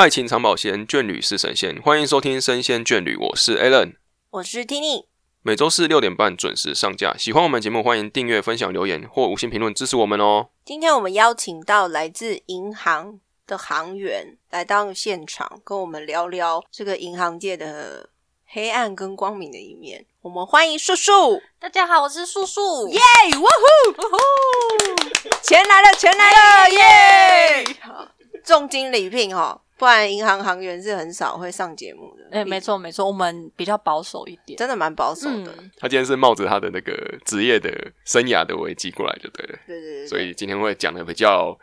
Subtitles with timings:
[0.00, 1.78] 爱情长保鲜，眷侣是神仙。
[1.82, 3.96] 欢迎收听《生鲜眷侣》，我是 Alan，
[4.30, 5.04] 我是 Tini。
[5.42, 7.14] 每周四六点半准时上架。
[7.18, 10.48] 喜欢我们节目，欢迎订阅、分享、留言或五星评论支持我们哦。
[10.64, 18.08] 今天我们邀请到来自银行的行员来到现场，跟我们聊聊这个银行界的
[18.46, 20.06] 黑暗跟光明的一面。
[20.22, 22.88] 我们欢迎叔叔，大家好，我是叔叔。
[22.88, 22.98] 耶！
[23.38, 23.50] 哇
[23.92, 24.02] 呼！
[24.02, 25.28] 哇呼！
[25.44, 26.70] 钱来了，钱来了！
[26.70, 27.76] 耶！
[27.82, 28.08] 好，
[28.42, 32.28] 重金礼聘哈，不然银行行员是很少会上节目的。
[32.32, 35.50] 哎，没错没错，我们比较保守一点，真的蛮保守的。
[35.78, 36.92] 他今天是冒着他的那个
[37.24, 37.70] 职业的
[38.04, 39.58] 生涯的危机过来，就对了。
[39.66, 41.58] 对对对，所以今天会讲的比较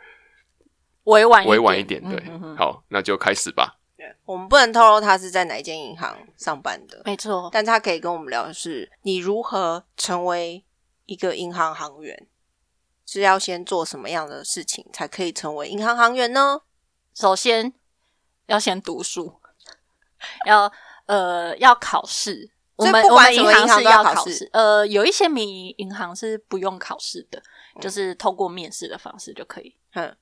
[1.04, 2.02] 委婉委婉一点。
[2.02, 2.20] 对，
[2.56, 3.78] 好，那就开始吧。
[4.24, 7.48] 我们不能透露他是在哪一间银行上班的，没错。
[7.52, 10.64] 但他可以跟我们聊的是，你如何成为
[11.06, 12.26] 一个银行行员，
[13.06, 16.62] 是要先做什么样的事情才可以成为银行行员呢？
[17.14, 17.72] 首先
[18.48, 19.32] 要先读书，
[20.44, 20.70] 要
[21.06, 22.50] 呃要考试。
[22.76, 27.42] 我们我们银行是要考试，呃，有一些民营银行是不用考试的，
[27.80, 29.74] 就是透过面试的方式就可以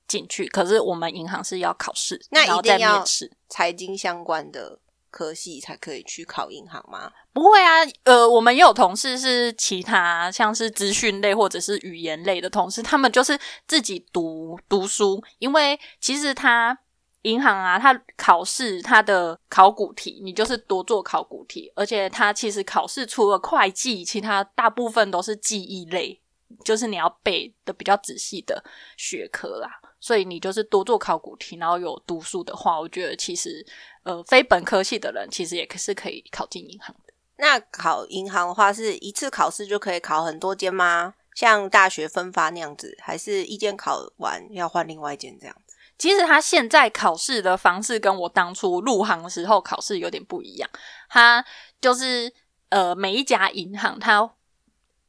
[0.08, 0.48] 进去。
[0.48, 4.78] 可是我们银行是要考试，那一定要面试财经相关的
[5.11, 7.12] 科系才可以去考银行吗？
[7.34, 16.78] 不会啊，呃，我们也有同事是其他像是资讯类或者是语言类的同事，他们就是自己读读书，因为其实他。
[17.27, 26.20] 银行啊，它考试它的考古题，你就是多做考古题，而且它其实考试除了会计，其他大部分都是记忆类，
[26.64, 28.62] 就是你要背的比较仔细的
[28.96, 29.68] 学科啦。
[29.98, 33.66] 所以你就是多做考古题，然后有读书的话，我觉得其实
[34.05, 37.12] 呃非本科系的人其实也是可以考进银行的。
[37.38, 41.14] 那考银行的话，是一次考试就可以考很多间吗？
[41.34, 45.56] 像大学分发那样子，还是一间考完要换另外一间这样？
[45.98, 50.68] 其实他现在考试的方式跟我当初入行的时候考试有点不一样。
[51.08, 51.42] 他
[51.80, 52.30] 就是
[52.68, 54.30] 呃，每一家银行，他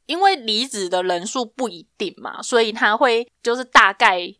[0.06, 4.34] 因为离职的人数不一定嘛，所以他会就是大概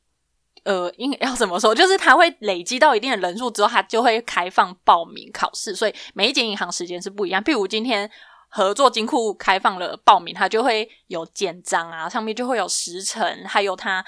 [0.64, 1.75] 呃，应要怎么说？
[1.75, 5.75] 就是他会累积到一定的人数之后，他就会开放报名考试。
[5.75, 7.44] 所以每一间银行时间是不一样。
[7.44, 8.10] 譬如今天
[8.48, 14.03] 合作金库开放了报名，他就会有简章啊，上面就会有时辰，还有他。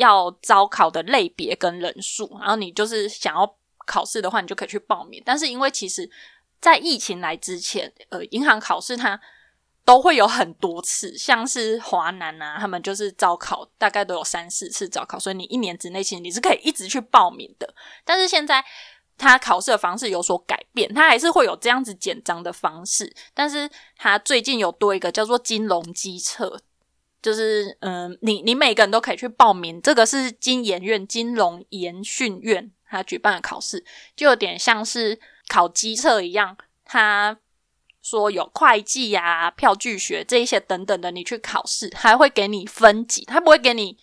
[0.00, 3.54] 要招考的类别跟人数，然后你就是想要
[3.86, 5.22] 考试的话，你就可以去报名。
[5.26, 6.10] 但是因为其实，
[6.58, 9.20] 在疫情来之前，呃，银行考试它
[9.84, 17.74] 都会有很多次，像是华南啊，他们就是招考大概都有三四次招考，所以你一年之内其实你是可以一直去报名的。
[18.02, 18.64] 但是现在
[19.18, 26.62] 它考试的方式有所改变，它还是会有这样子简章的方式，但是它最近有多一个叫做金融机测。
[27.22, 33.84] 就是嗯，你你每个人都可以去报名，这个是金研院金融研训院他举办的考试，
[34.16, 36.56] 就有点像是考机测一样。
[36.84, 37.38] 他
[38.02, 43.98] 说有会计啊、票据学这一些等等的，你去考试还会给你分级，他不会给你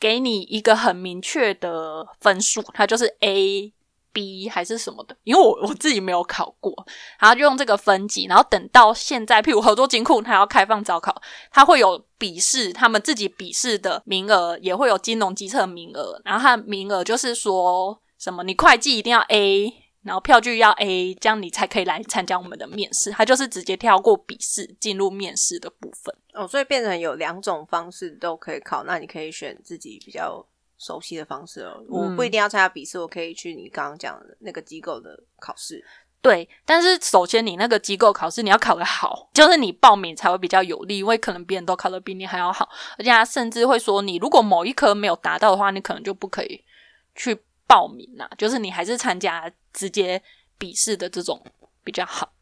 [0.00, 3.72] 给你一个很明确的分数，他就是 A。
[4.12, 6.72] B 还是什么的，因为我我自己没有考过，
[7.18, 26.14] 然后就用这个分级，然后等到现在，譬如合作金库，它要开放招考，它会有笔试，他们自己笔试的名额也会有金融机测名额，然后它的名额就是说什么，你会计一定要 A，然后票据要 A，这样你才可以来参加我们的面试，它就是直接跳过笔试进入面试的部分。
[26.34, 30.46] 哦，所以变成有两种方式都可以考，那你可以选自己比较。
[30.82, 35.84] 熟悉的方式哦，我不一定要参加笔试，我可以去你刚刚讲的那个机构的考试。
[36.20, 46.64] 对，但是首先你那个机构考试你要考得好，就是你报名才会比较有利，因为可能别人都考得比你还要好，而且他甚至会说，你如果某一科没有达到的话，你可能就不可以
[47.14, 48.28] 去报名啦。
[48.36, 50.20] 就是你还是参加直接
[50.58, 51.40] 笔试的这种
[51.84, 52.32] 比较好。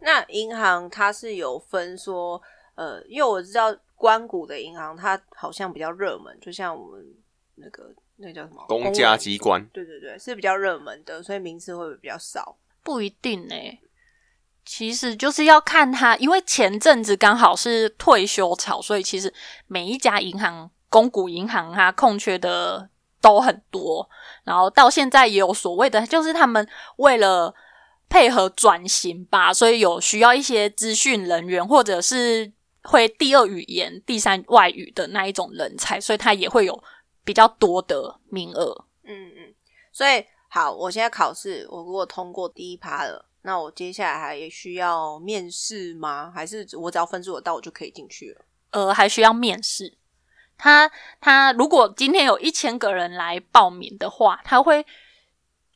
[0.00, 2.40] 那银行它是有分说，
[2.76, 7.04] 呃，因为我知道关谷的银行它好像比较热门，就像我们。
[7.56, 8.64] 那个那叫什么？
[8.68, 9.64] 公家机关？
[9.72, 12.56] 对对对，是比较热门的，所以名次会不会比较少？
[12.82, 13.54] 不一定呢。
[14.64, 19.32] 其实就是要看他，因为前阵子刚好是退休潮，所以其实
[19.66, 22.88] 每一家银行、公股银行它空缺的
[23.20, 24.08] 都很多。
[24.44, 26.66] 然后到现在也有所谓的，就是他们
[26.96, 27.54] 为了
[28.08, 32.50] 配合转型吧，所以有需要一些资讯人员，或者是
[32.84, 36.82] 会第二语言、第三外语的那一种人才，所以他也会有。
[37.24, 39.54] 比较多的名额，嗯嗯，
[39.90, 46.30] 所以好，我现在考试，我如果通过第一趴了，那我接下来还需要面试吗？
[46.34, 48.44] 还是我只要分数有到，我就可以进去了？
[48.70, 49.96] 呃，还需要面试。
[50.56, 50.90] 他
[51.20, 54.86] 他如果今天有一千个人来报名的话，他会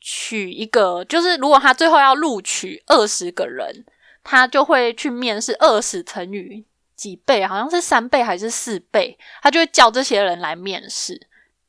[0.00, 3.84] 取一个，就是如果他最后要录取二十个人，
[4.22, 6.64] 他就会去面试二十乘以
[6.94, 11.27] 几倍，好像是三倍还是四倍，他就会叫这些人来面试。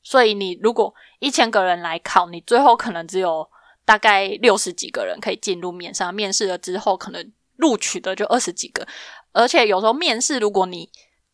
[0.09, 3.47] 所以你如果一千个人来考，你最后可能只有
[3.85, 6.11] 大概六十几个人可以进入面上。
[6.11, 8.87] 面试了之后，可能录取的就二十几个。
[9.33, 10.89] 而且有时候面试，如果你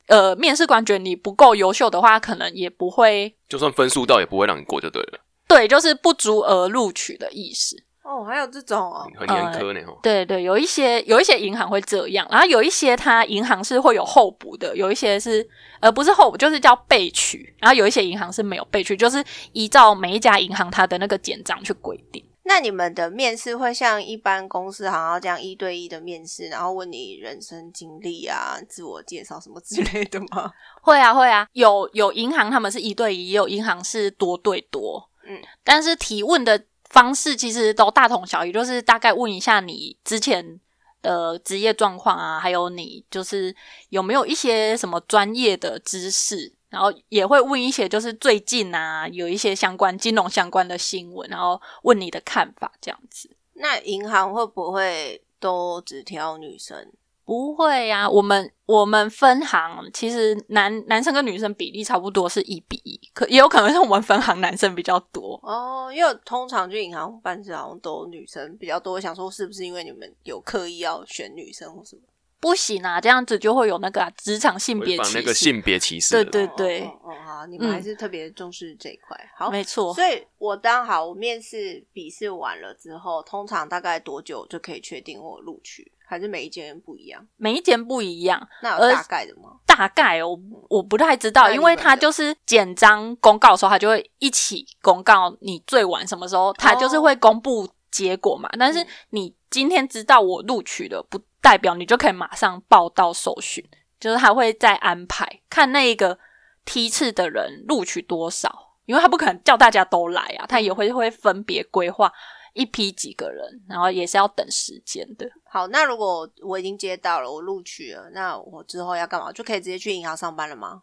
[0.07, 7.81] 呃面试官觉得你不够优秀的话，可能也不会，就算分数到也不会让你过就对了，对，就是不足额录取的意思。
[8.05, 9.97] 哦，还有这种哦，很严苛呢哦。
[10.03, 15.45] 对对，有一些有一些银行会这样，然后有一些它银行是会有候补的，有一些是
[15.79, 19.23] 呃不是候补，就是叫备取，然后有一些银行是没有备取，就是
[19.53, 22.23] 依照每一家银行它的那个简章去规定。
[22.47, 30.51] 那你们的面试会像一般公司好像这样一对一的面试，然后问你人生经历啊、自我介绍什么之类的吗？
[30.83, 36.63] 会啊会啊，有有银行他们是一对一，也有银行是多对多，嗯，但是提问的
[36.95, 40.57] 方式其实都大同小异，就是大概问一下你之前
[41.01, 43.53] 的职业状况啊，还有你就是
[43.89, 46.53] 有没有一些什么专业的知识。
[46.69, 53.29] 然后也会问一些，就是最近啊，有一些相关金融相关的新闻，然后问你的看法，这样子。
[53.53, 56.91] 那银行会不会都只挑女生？
[57.25, 65.91] 不会呀，我们我们分行其实男男生跟女生比例差不多是一比一，可也有可能是我们分行男生比较多哦。
[65.91, 72.03] 因为通常去银行办事好像都女生比较多，想说是不是因为你们有刻意要选女生或什么？
[72.39, 75.17] 不行啊，这样子就会有那个职场性别歧视。
[75.17, 76.81] 那个性别歧视，对对对。
[77.01, 79.17] 哦，好，你们还是特别重视这一块。
[79.35, 79.91] 好，没错。
[79.95, 85.91] 所以我当好，我面试笔试完了之后，通常大概多久就可以确定我录取？
[86.07, 87.25] 还是每一间不一样？
[87.37, 88.47] 每一间不一样。
[88.61, 89.57] 那有大概的吗？
[89.65, 90.37] 大概哦，
[90.69, 98.49] 我不太知道，因为他就是简章公告的时候，他就会一起公告你最晚什么时候，他就是会公布结果嘛。
[98.57, 101.19] 但是你今天知道我录取了，不。
[101.45, 103.63] 代表你就可以马上报到受训，
[103.99, 106.17] 就是他会再安排看那一个
[106.65, 112.11] 梯次的人录取多少，因为他不可能叫大家都来啊，他也会会分别规划
[112.55, 115.29] 一批几个人，然后也是要等时间的。
[115.43, 119.31] 好，那如果我已经接到了，我录取了，那我之后要干嘛？
[119.31, 120.81] 就可以直接去银行上班了吗？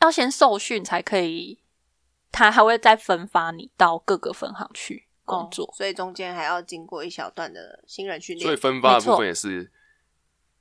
[0.00, 1.58] 要先受训才可以，
[2.30, 8.46] 他还会再分发你到各个分行去工作，所以中间还要经过一小段的新人训练。
[8.46, 9.70] 所以分发的部分也是。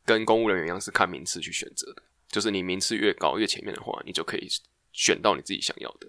[0.03, 2.01] 跟公务人员一样，是看名次去选择的。
[2.27, 4.47] 就是你名次越高、越前面的话，你就可以
[4.91, 6.07] 选到你自己想要的。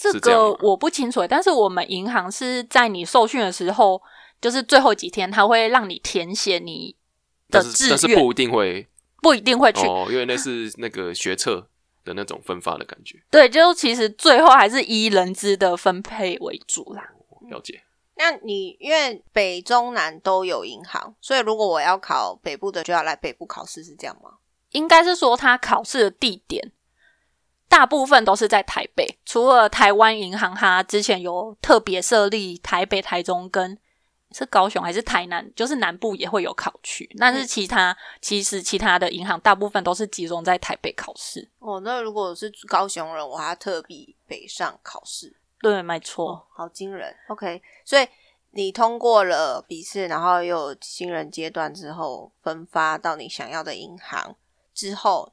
[0.00, 4.00] 这个我不清楚，但是我们银行是在你受训的时候，
[4.40, 6.96] 就是最后几天，他会让你填写你
[7.50, 8.88] 的志愿，但是不一定会，
[9.20, 11.68] 不一定会去哦，因为那是那个学测
[12.02, 13.22] 的那种分发的感觉。
[13.30, 17.02] 对，就其实最后还是以人资的分配为主啦。
[17.50, 17.82] 了解。
[18.16, 24.30] 那你因为北中南都有银行，所以如果我要考北部的，就要来北部考试，是这样吗？
[24.72, 26.70] 应该是说，他考试的地点
[27.70, 33.78] 大部分都是在台北，除了台湾银行，它之前有特别设立台北、台中跟
[34.32, 37.08] 是高雄还是台南，就是南部也会有考区。
[37.16, 41.48] 但是其他其实其他的银行大部分都是集中在台北考试。
[41.60, 45.36] 哦，那如果是高雄人，我还要特地北上考试。
[45.60, 47.14] 对，没错，好惊人。
[47.28, 48.06] OK，所以
[48.50, 54.34] 你通过了笔试，然后又有新人阶段之后分发到你想要的银行
[54.74, 55.32] 之后，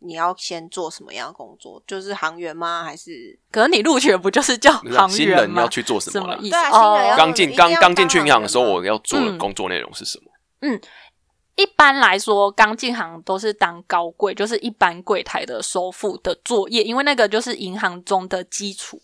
[0.00, 1.82] 你要先做什么样的工作？
[1.86, 2.84] 就是行员吗？
[2.84, 3.38] 还是？
[3.50, 6.36] 可能你录取不就是叫行员新人要去做什么？
[6.40, 6.56] 意思？
[6.72, 10.30] 哦，刚进刚刚进去银行的时候，我要做的工作内容是什么？
[10.60, 10.80] 嗯，
[11.56, 19.00] 一般来说，刚进行都是当高柜，就是一般柜台的收付的作业，因为那个就是银行中的基础。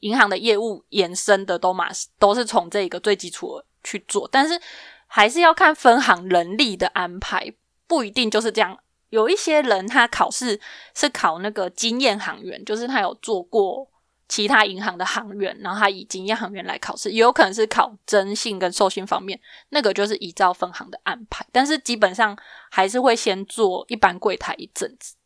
[0.00, 4.60] 银行的业务延伸的都嘛都是从这个最基础去做，但是
[5.06, 7.50] 还是要看分行人力的安排，
[7.86, 8.76] 不一定就是这样。
[9.10, 10.58] 有一些人他考试
[10.94, 13.86] 是考那个经验行员，就是他有做过
[14.28, 19.38] 其他银行的行员，然后他以经验行员来考试，也有可能是考征信跟授信方面，
[19.70, 21.44] 那个就是依照分行的安排。
[21.52, 22.38] 但是基本上
[22.70, 25.16] 还是会先做一般柜台一阵子。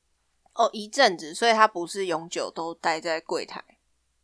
[0.54, 3.62] 哦，一阵子，所以他不是永久都待在柜台。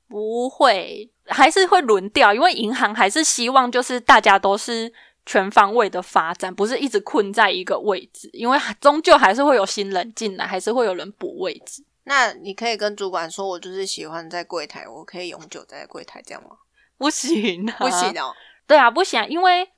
[0.08, 4.92] 不会，还是会轮调，因为银行还是希望就是大家都是
[5.30, 11.84] 全方位的发展，不是一直困在一个位置，因为终究还是会有新人进来，还是会有人补位置。
[12.02, 16.56] 那你可以跟主管说，我就是喜欢在柜台，我可以永久在柜台，这样吗？
[16.98, 18.34] 不行，不行哦。
[18.66, 19.70] 对啊，不行，因为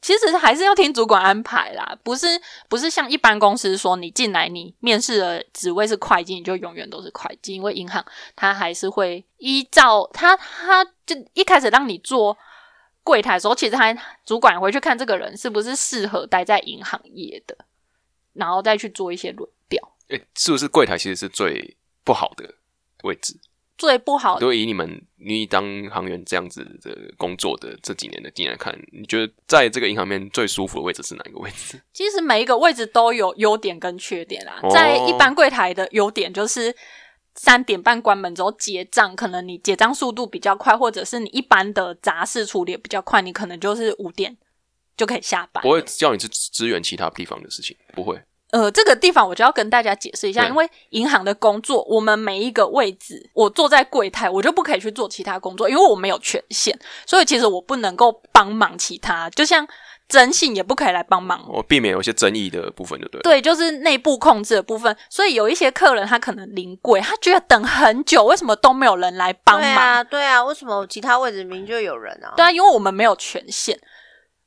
[0.00, 2.26] 其实还是要听主管安排啦，不是
[2.70, 8.02] 不是像一般公司说你进来你面试的职位是会计，你就永远都是会计，因为银行
[8.34, 12.34] 它还是会依照它它就一开始让你做
[13.06, 17.56] 柜台的时候，其实他主管回去看这个人是不是适合待在银行业的，
[18.32, 19.80] 然后再去做一些轮调。
[20.08, 22.54] 诶，是不是柜台其实是最不好的
[23.04, 23.38] 位置？
[23.78, 31.78] 最不好就以你们你当行员这样子的工作的这几年的经验来看，你觉得在这个银行面最舒服的位置是哪一个位置？
[31.92, 34.58] 其实每一个位置都有优点跟缺点啦。
[34.62, 36.74] 哦在一般柜台的优点就是
[37.36, 44.36] 三点半关门之后结账，可能你结账速度比较快，或者是你一般的杂事处理也比较快，你可能就是五点
[44.96, 45.70] 就可以下班不。
[45.70, 48.20] 会叫你去支援其他地方的事情，不会。
[48.52, 59.66] 呃，这个地方我就要跟大家解释一下，因为银行的工作，我们每一个位置，我坐在柜台，我就不可以去做其他工作，因为我没有权限，所以其实我不能够帮忙其他，就像
[60.08, 63.22] 征信也不可以来帮忙我避免有一些争议的部分，就对了。
[63.22, 64.96] 对，就是内部控制的部分。
[65.10, 69.62] 所以有一些客人他可能临柜，他觉得等很久，为什么都没有人来帮忙？
[69.62, 72.34] 对啊，对啊，为什么其他位置明明就有人啊？
[72.36, 73.78] 对啊，因为我们没有权限，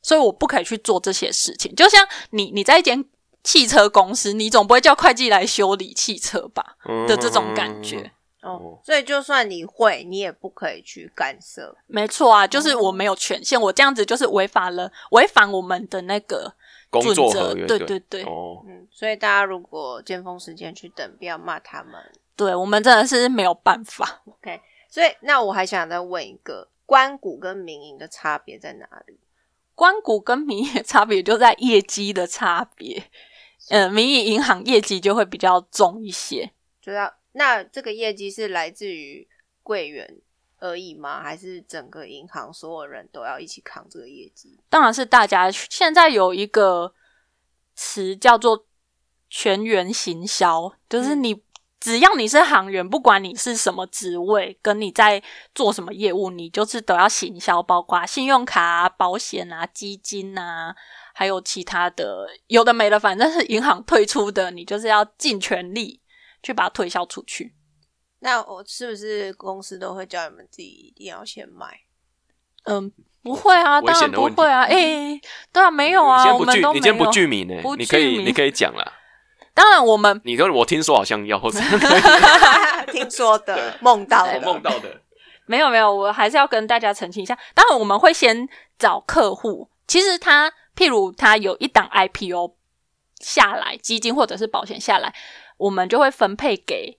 [0.01, 1.75] 所以我不可以去做这些事情。
[1.75, 3.03] 就像你你在一间
[3.43, 6.77] 汽车公司，你总不会叫会计来修理汽车吧？
[6.87, 8.11] 嗯的这种感觉。
[8.41, 11.75] 哦，所以就算你会，你也不可以去干涉。
[11.88, 16.53] 没错啊，就是我没有权限，我这样子就是违反了违反我们的那个
[16.89, 21.93] 工准则作合约，对对对哦，嗯，所以大家如果尖峰时间去等，不要骂他们。
[22.36, 24.22] 对我们真的是没有办法。
[24.25, 29.19] OK，所以那我还想再问一个，关谷跟民营的差别在哪里？
[29.75, 33.03] 关谷跟民营的差别就在业绩的差别，
[33.69, 36.50] 呃，民营银行业绩就会比较重一些。
[36.81, 39.27] 就要那这个业绩是来自于
[39.62, 40.19] 柜员
[40.57, 41.21] 而已吗？
[41.21, 44.59] 还是整个银行所有人都要一起扛这个业绩？
[44.69, 46.93] 当然是大家现在有一个
[47.75, 48.65] 词叫做
[49.29, 51.43] 全员行销，就是嗯你
[51.79, 55.24] 只要你是行员，不管你是什么职位，跟你在
[55.55, 60.75] 做什么业务，你就是都要行销，包括信用卡、啊、保险啊、基金啊，
[61.13, 66.01] 还有其他的有的没的，反正是银行推出的，你就是要尽全力
[66.43, 67.55] 去把它推销出去。
[68.19, 71.79] 那我是不是公司都会叫你们自己一定要先买？
[72.65, 72.91] 嗯，
[73.24, 75.19] 不会啊，危当然不会啊，诶、
[75.53, 78.93] 对啊，没有啊，你今天不我们都没具你今天不具名呢不，你可以你可以讲啦。
[79.53, 81.60] 当然我们你跟我听说好像要，或者
[82.91, 85.01] 听说的，梦到对的，梦到的，
[85.48, 87.38] 没有没有，我还是要跟大家澄清一下。
[87.53, 89.69] 当然，我们会先找客户。
[89.88, 92.55] 其实他，譬如他有一档 IPO
[93.22, 95.13] 下来，基金或者是保险下来，
[95.59, 96.97] 我们就会分配给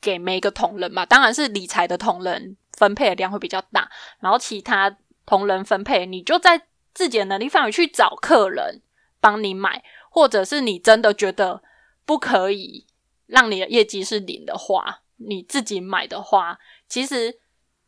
[0.00, 1.06] 给每一个同仁嘛。
[1.06, 3.90] 当然是理财的同仁分配的量会比较大，
[4.20, 4.94] 然后其他
[5.24, 8.82] 同仁分配，你就在自己的能力范围去找客人
[9.20, 11.62] 帮你买，或者是你真的觉得
[12.04, 12.86] 不可以
[13.26, 17.38] 让你的业绩是零的话，你自己买的话，其实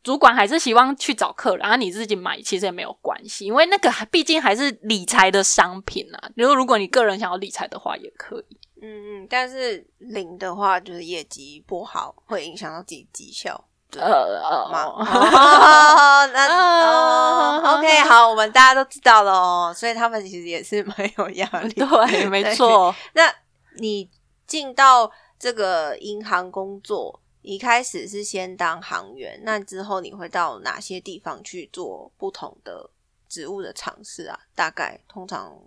[0.01, 6.31] 主管还是希望去找客人，然啊，你自己买其实也没有关系，因为那个毕竟还是理财的商品啊。
[6.35, 8.57] 比如如果你个人想要理财的话，也可以。
[8.81, 13.65] 嗯嗯，但是零的话就是业绩不好，会影响到自己绩效。
[13.97, 14.93] 呃吗？
[16.33, 21.73] 那， OK，好，我们大家都知道了哦，所以他们其实也是蛮有压力。
[21.73, 22.93] 对，没错。
[23.13, 23.33] 那
[23.77, 24.09] 你
[24.45, 32.89] 进到这个银行工作，一开始是先当行员，那之后你会到哪些地方去做不同的
[33.29, 34.37] 职务的尝试啊？
[34.53, 35.57] 大概通常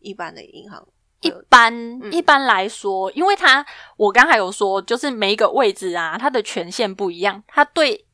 [0.00, 0.86] 一般的银行
[1.20, 3.64] 一般、嗯一般来说，因为他
[3.96, 8.06] 我刚才有说，就是每一个位置啊，它的权限不一样，他对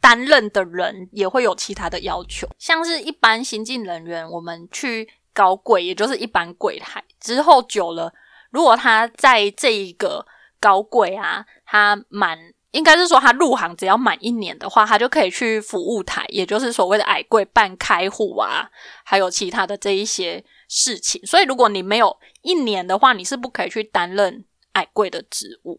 [0.00, 2.48] 担任的人也会有其他的要求。
[2.58, 8.12] 像是一般新进人员，我们去高柜，也就是一般柜台之后久了，
[8.50, 10.26] 如果他在这一个
[10.58, 12.38] 高柜啊，他满
[12.72, 18.70] 应该是说他入行只要满一年的话，他就可以去服务台，也就是所谓的矮柜办开户啊，
[19.04, 20.42] 还有其他的这一些
[20.74, 21.20] 事情。
[21.26, 25.78] 所以如果你没有一年的话，你是不可以去担任矮柜的职务。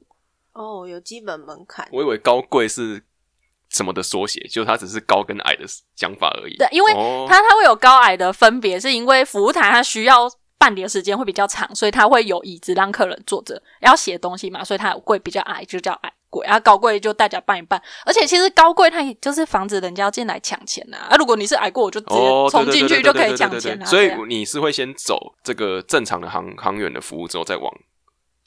[0.53, 1.89] 哦，有基本门槛。
[1.91, 3.01] 我以为高贵是
[3.69, 6.55] 什么的缩写，就它只是高跟矮的讲法而已。
[6.57, 17.79] 对，因为哦它它会有高矮的分别，是因为服务台它需要办理的时间会比较长，所以它会有椅子让客人坐着，要写东西嘛，所以它有柜比较矮，就叫矮柜，然后高贵就大家办一办。
[18.05, 21.15] 而且其实高贵它也就是防止人家进来抢钱呐、啊。
[21.17, 23.85] 如果你是矮过，我就直接哦，冲进去就可以抢钱啊。
[23.85, 27.71] 所以你是会先走这个正常的航航员的服务之后，再往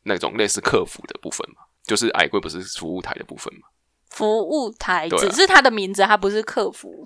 [0.02, 3.68] 那种类似客服的部分嘛，就是矮柜不是服务台的部分嘛？
[4.10, 7.04] 服务台只是它的名字，它不是客服。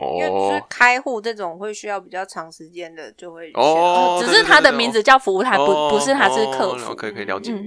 [0.00, 7.52] 因为就是哦开户这种会需要比较长时间的，就会哦只是他的名字叫服务台，不哦不是他是客可以可以了解。
[7.52, 7.66] 嗯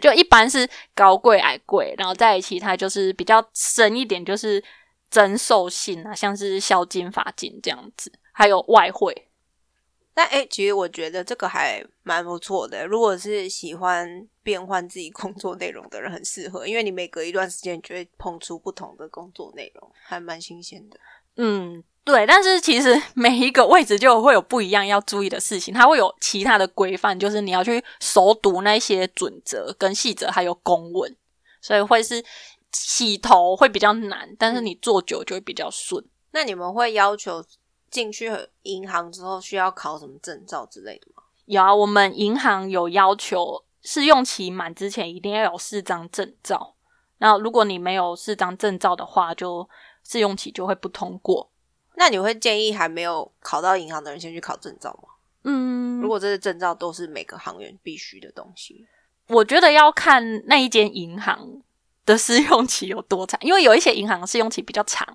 [0.00, 4.62] 就一般是高贵矮贵，然后在其他就是比较深一点，就是
[5.10, 9.28] 增寿性啊，像是销金法金这样子，还有外汇。
[10.14, 12.86] 但哎、其实我觉得这个还蛮不错的。
[12.86, 21.00] 如果是喜欢变换自己工作内容的人，很适合，因为你每隔一段时间，你就会碰出不同的工作内容，还蛮新鲜的。
[21.36, 31.16] 嗯，对，但是其实 每一个位置就会有不一样要注意的事情，它会有其他的规范，就是你要去熟读那些准则跟细则，还有公文，
[31.60, 32.22] 所以会是
[32.72, 36.04] 洗头会比较难，但是你做久就会比较顺。
[36.32, 37.44] 那你们会要求
[37.90, 38.30] 进去
[38.62, 41.22] 银行之后需要考什么证照之类的吗？
[41.44, 46.74] 有啊，我们银行有要求试用期满之前一定要有四张证照，
[47.18, 49.68] 那如果你没有四张证照的话，就
[50.02, 51.50] 试用期就会不通过。
[51.96, 55.08] 那你会建议还没有考到银行的人先去考证照吗？
[55.44, 58.86] 嗯，如果这些证照都是每个行员必须的东西，
[59.28, 61.60] 我觉得要看那一间银行
[62.06, 65.06] 的试用期有多长，因为有一些银行试用期比较长，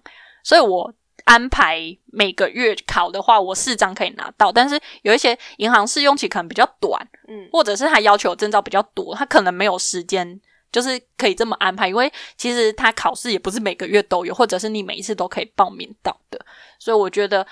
[0.44, 0.94] 所以我
[1.26, 4.52] 安排每个月考的话，我四张可以拿到。
[4.52, 10.40] 但是有一些银行试用期可能比较短，嗯，或者是他要求证照比较多，他可能没有时间。
[10.78, 16.46] 就是可以这么安排，因为其实他考试也不是每个月都有，或者是你每一次都可以报名到的。
[16.78, 17.48] 所以我觉得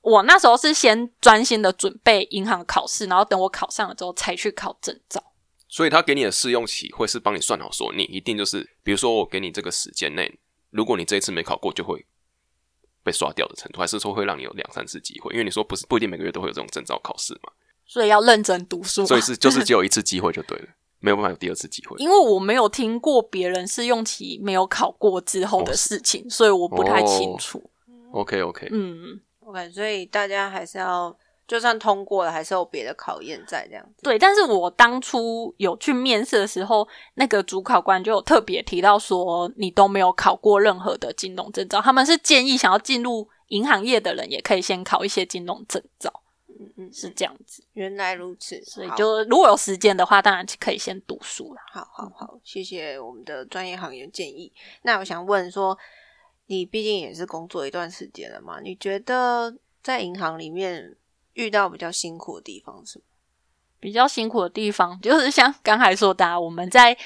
[0.00, 5.20] 我那时候是先专心的准备银行考试，然后等我考上了之后才去考证照。
[5.68, 10.38] 所以他给你的试用期会是帮你算好，说你一定就是，比如说我给你这个时间内，
[10.70, 12.06] 如果你这一次没考过，就会
[13.02, 15.32] 被刷掉的程度，还是说会让你有两三次机会？
[15.32, 17.50] 因为你说不是不一定每个月都会有这种证照考试嘛，
[17.86, 19.04] 所以要认真读书。
[19.04, 20.68] 所以是就是只有一次机会就对了，
[21.02, 21.96] 没有办法有第二次机会。
[21.98, 27.62] 因为我没有听过别人试用期没有考过之后的事情，所以我不太清楚。
[28.12, 31.14] OK OK，嗯，OK，所以大家还是要，
[31.48, 34.02] 就算通过了，还是有别的考验在这样子。
[34.02, 34.18] 对。
[34.18, 46.21] 但是我当初有去面试的时候，那个主考官就有特别提到说，你都没有考过任何的金融证照，他们是建议想要进入银行业的人也可以先考一些金融证照，
[46.62, 47.64] 嗯嗯，是这样子。
[47.72, 51.60] 原来如此，所以就如果有时间的话，当然可以先读书了。
[51.72, 54.52] 好好好，谢谢我们的专业行业建议。
[54.82, 55.76] 那我想问说，
[56.46, 58.60] 你毕竟也是工作一段时间了嘛？
[58.60, 60.96] 你觉得在银行里面
[61.34, 63.02] 遇到比较辛苦的地方是？
[63.80, 66.96] 比较辛苦的地方，就是像刚才说的、啊，我们在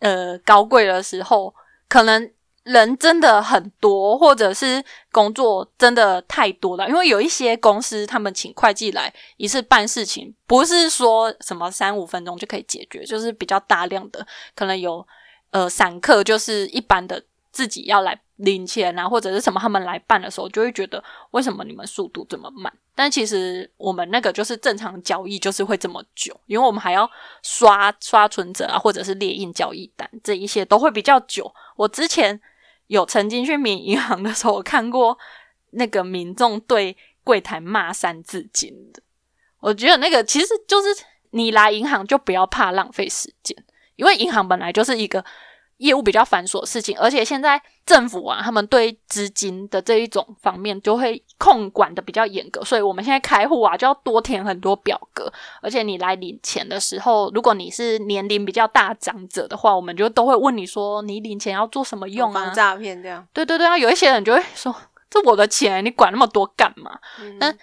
[0.00, 1.54] 呃高贵的时候，
[1.88, 2.30] 可能
[2.66, 6.88] 人真的很多，或者是工作真的太多了。
[6.88, 14.26] 因为有一些公司，他们请会计来一次办事情，不是说什么三五分钟就可以解决，就是比较大量的，
[14.56, 15.06] 可能有
[15.50, 22.72] 呃散客，就是一般的自己要来领钱啊，或者是什么他们来办的时候，就会觉得为什么你们速度这么慢？
[22.96, 27.08] 但其实我们那个就是正常交易，就是会这么久，因为我们还要
[27.42, 31.54] 刷刷存折啊，或者是列印交易单，这一些都会比较久。
[31.76, 32.40] 我之前
[32.86, 35.18] 有曾经去民银行的时候，我看过
[35.70, 39.02] 那个民众对柜台骂三字经的。
[39.60, 40.88] 我觉得那个其实就是
[41.30, 43.56] 你来银行就不要怕浪费时间，
[43.96, 45.24] 因为银行本来就是一个
[45.78, 62.54] 业务比较繁琐的事情，而且现在政府啊，他们对资金的这一种方面就会控管的比较严格，所以我们现在开户啊就要多填很多表格，而且你来领钱的时候，如果你是年龄比较大长者的话，我们就都会问你说你领钱要做什么用啊防？
[62.54, 63.26] 诈骗这样？
[63.32, 64.74] 对对对啊，有一些人就会说
[65.10, 66.98] 这我的钱，你管那么多干嘛？
[67.20, 67.56] 嗯但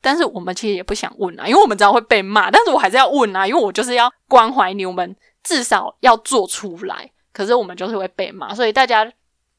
[0.00, 7.10] 但是我们其实也不想问啊，因为我们知道会被骂，但是我还是要问啊，因为我就是要关怀你，我们至少要做出来。
[7.32, 9.10] 可是我们就是会被骂，所以大家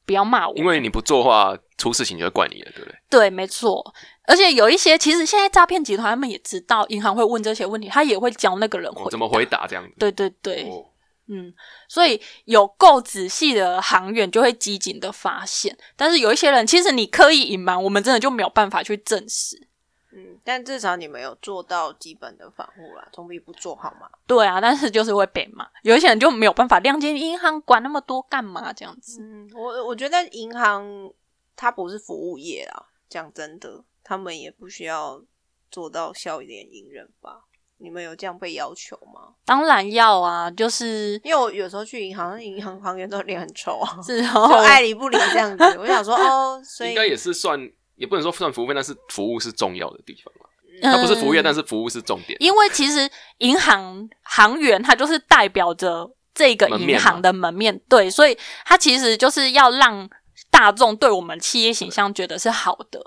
[0.04, 0.54] 不要骂我。
[0.56, 2.98] 因为你不做的话，出事情就会怪你了，对不对？
[3.10, 3.94] 对，没错。
[4.26, 9.44] 而且有一些，其实现在诈骗集团他们也知道银行会问这些问题，他也会教那个人回、哦，怎么回？
[9.46, 9.92] 答这样子？
[9.98, 10.84] 对对对，哦，
[11.28, 11.52] 嗯，
[11.88, 19.68] 所以有够仔细的行员就会机警的发现，但是有一些人，其实你刻意隐瞒，我们真的就没有办法去证实。
[20.14, 24.08] 嗯，但至少你们有做到基本的防护啦，总比不做好嘛。
[24.26, 29.20] 对啊，但是就是会被骂，有一些人就没有办法谅解银行管那么多干嘛这样子。
[29.22, 31.10] 嗯，我我觉得银行
[31.56, 35.22] 它不是服务业啊，讲真的，他们也不需要
[35.70, 37.44] 做到笑脸迎人吧？
[37.78, 39.34] 你们有这样被要求吗？
[39.44, 45.64] 当然要啊，就是因为我有时候去银行，银行行员都脸很臭啊，是就哦，爱理不理这样子。
[45.78, 47.58] 我想说，哦， 所以应该也是算，
[48.02, 50.34] 也不能说算服务费，但是服务是重要的地方
[50.82, 52.36] 它不是服务业，但是服务是重点。
[52.40, 60.10] 因为其实银行行员他就是代表着这个银行的门面，对，所以他其实就是要让
[60.50, 63.00] 大众对我们企业形象觉得是好的。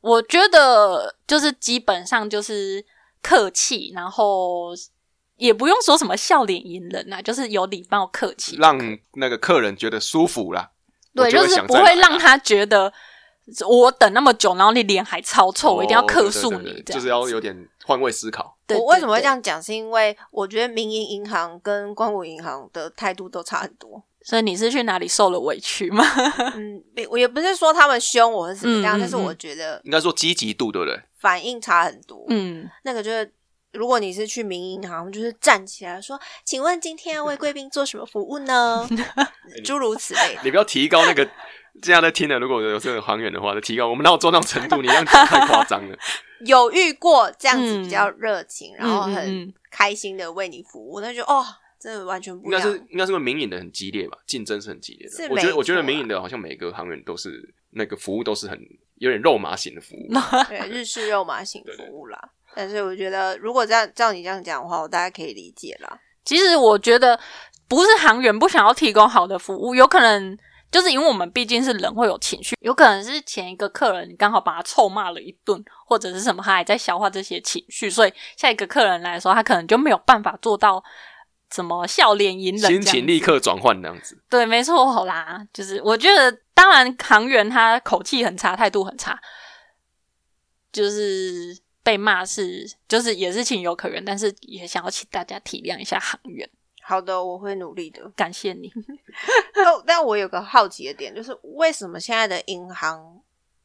[0.00, 2.84] 我觉得就是基本上就是
[3.20, 4.68] 客气，然后
[5.36, 8.78] 也不用说什么笑脸迎人啊，就是有礼貌客气，让
[9.14, 10.70] 那个客人觉得舒服啦。
[11.12, 12.92] 对，就是不会让啦他觉得
[13.66, 18.56] 我等那么久，然后你脸还超臭，我一定要哦客诉对对对你，就是要有点换位思考。
[18.66, 19.60] 对我为什么会这样讲？
[19.60, 24.02] 是因为我觉得民营银行跟光谷银行的态度都差很多。
[24.22, 26.04] 所以你是去哪里受了委屈吗？
[26.54, 31.00] 嗯，我也不是说他们凶我是怎么样，但是我觉得应该说积极度，对不对？
[31.18, 32.24] 反应差很多。
[32.28, 33.32] 嗯，那个就是，
[33.72, 38.86] 如果你是去民营银行，就是站起来说：“请问今天要为贵宾做什么服务呢？”
[39.64, 40.42] 诸如此类的。
[40.44, 41.28] 你不要提高那个。
[41.82, 43.88] 这样在听的，如果有这个行员的话，就提高。
[43.88, 44.82] 我们哪有做那种程度？
[44.82, 45.96] 你这样讲太夸张了。
[46.46, 51.44] 有遇过这样子嗯比较热情，然后很嗯开心的为你服务，那就哦，
[51.78, 52.60] 真的完全不应该。
[52.60, 55.28] 是应该是因为民营的很激烈吧，竞争是很激烈的。
[55.30, 58.58] 我觉得我觉得民营的好像每个行员都是那个服务都是很
[58.96, 60.08] 有点肉麻型的服务。
[60.48, 62.18] 对日式肉麻型服务啦。
[62.54, 66.00] 但是我觉得，如果这样照你这样讲的话，我大概可以理解啦。
[66.24, 67.18] 其实我觉得
[67.68, 70.36] 不是行员不想要提供好的服务，有可能
[70.70, 80.82] 就是因为我们毕竟是人，会有情绪，有可能是前一个客人你刚好把他臭骂了一顿，或者是什么，他还在消化这些情绪，所以下一个客人来的时候，他可能就没有办法做到
[81.52, 84.22] 什么笑脸迎人心，情立刻转换那样子。
[84.30, 89.20] 对，没错啦，就是我觉得，当然行员他口气很差，态度很差，
[90.70, 96.48] 就是被骂是，就是也是情有可原，但是也想要请大家体谅一下行员，
[96.90, 98.10] 好的，我会努力的。
[98.16, 98.68] 感谢你。
[99.54, 103.20] 但，但我有个好奇的点，就是为什么现在的银行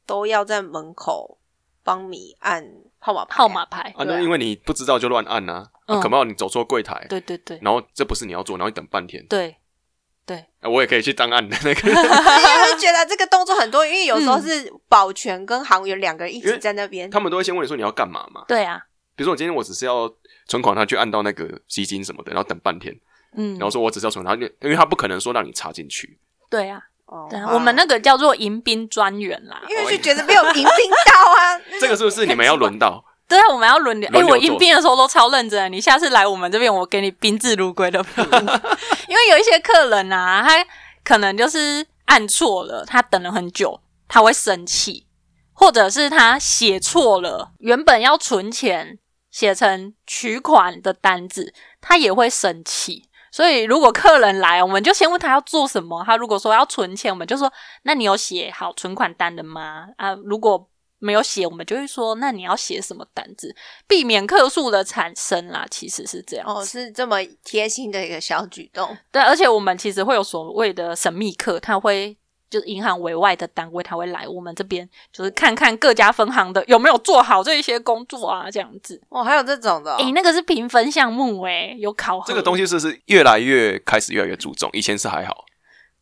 [0.06, 1.38] 都要在门口
[1.82, 2.64] 帮你按
[3.00, 9.56] 号码牌啊号码牌，啊，那因为你不知道就乱按啊，嗯啊可不好你走错柜台，对对对然后这不是你要做，然后你等半天，对
[10.24, 11.80] 对，啊我也可以去当按的那个。
[11.88, 17.10] 因为会觉得这个动作很多，因为有时候是保全跟行员两个人一起在那边。
[17.10, 18.44] 他们都会先问你说你要干嘛嘛？
[18.48, 18.80] 对啊，
[19.14, 20.12] 比如说我今天我只是要
[20.48, 22.92] 存款，他去按到那个基金什么的，然后等半天，
[23.36, 26.18] 嗯然，后说我只是要存，然后就因为他不可能说让你插进去，
[26.50, 29.62] 对啊，哦对啊，我们那个叫做迎宾专员啦。
[29.68, 33.04] 因为就觉得没有迎宾到啊， 这个是不是你们要轮到？
[33.28, 34.08] 对啊，我们要轮流。
[34.10, 35.68] 哎、我轮流做应宾的时候都超认真的。
[35.68, 38.34] 你下次来我们这边，我给你宾至如归的服务。
[39.08, 40.64] 因为有一些客人啊，他
[41.02, 45.06] 可能就是按错了，他等了很久，他会生气，
[45.52, 48.98] 或者是他写错了，原本要存钱
[49.32, 53.05] 写成取款的单子，他也会生气。
[53.36, 56.02] 所以，如果客人来，我们就先问他要做什么。
[56.06, 57.52] 他如果说要存钱，我们就说
[57.84, 60.66] ：“那你有写好存款单的吗？”啊，如果
[61.00, 63.54] 没有写，我们就会说：“那你要写什么单子？”
[63.86, 66.46] 避免客诉的产生啦，其实是这样。
[66.48, 68.96] 哦，是这么贴心的一个小举动。
[69.12, 72.16] 对，而且我们其实会有所谓的神秘客，他会
[72.48, 79.00] 就是银行委外的单位，他会来我们这边，就是看看各家分行的有没有做好这一些工作啊，这样子。
[79.08, 85.44] 哦，还有这种的哦、诶、那个是评分项目、诶，有考核这个东西是是越来越开始越来越注重，以前是还好。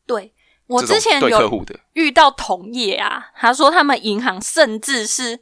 [0.06, 0.32] 对。
[0.66, 5.40] 我之前有对客户的，遇到同业啊，他说他们银行甚至是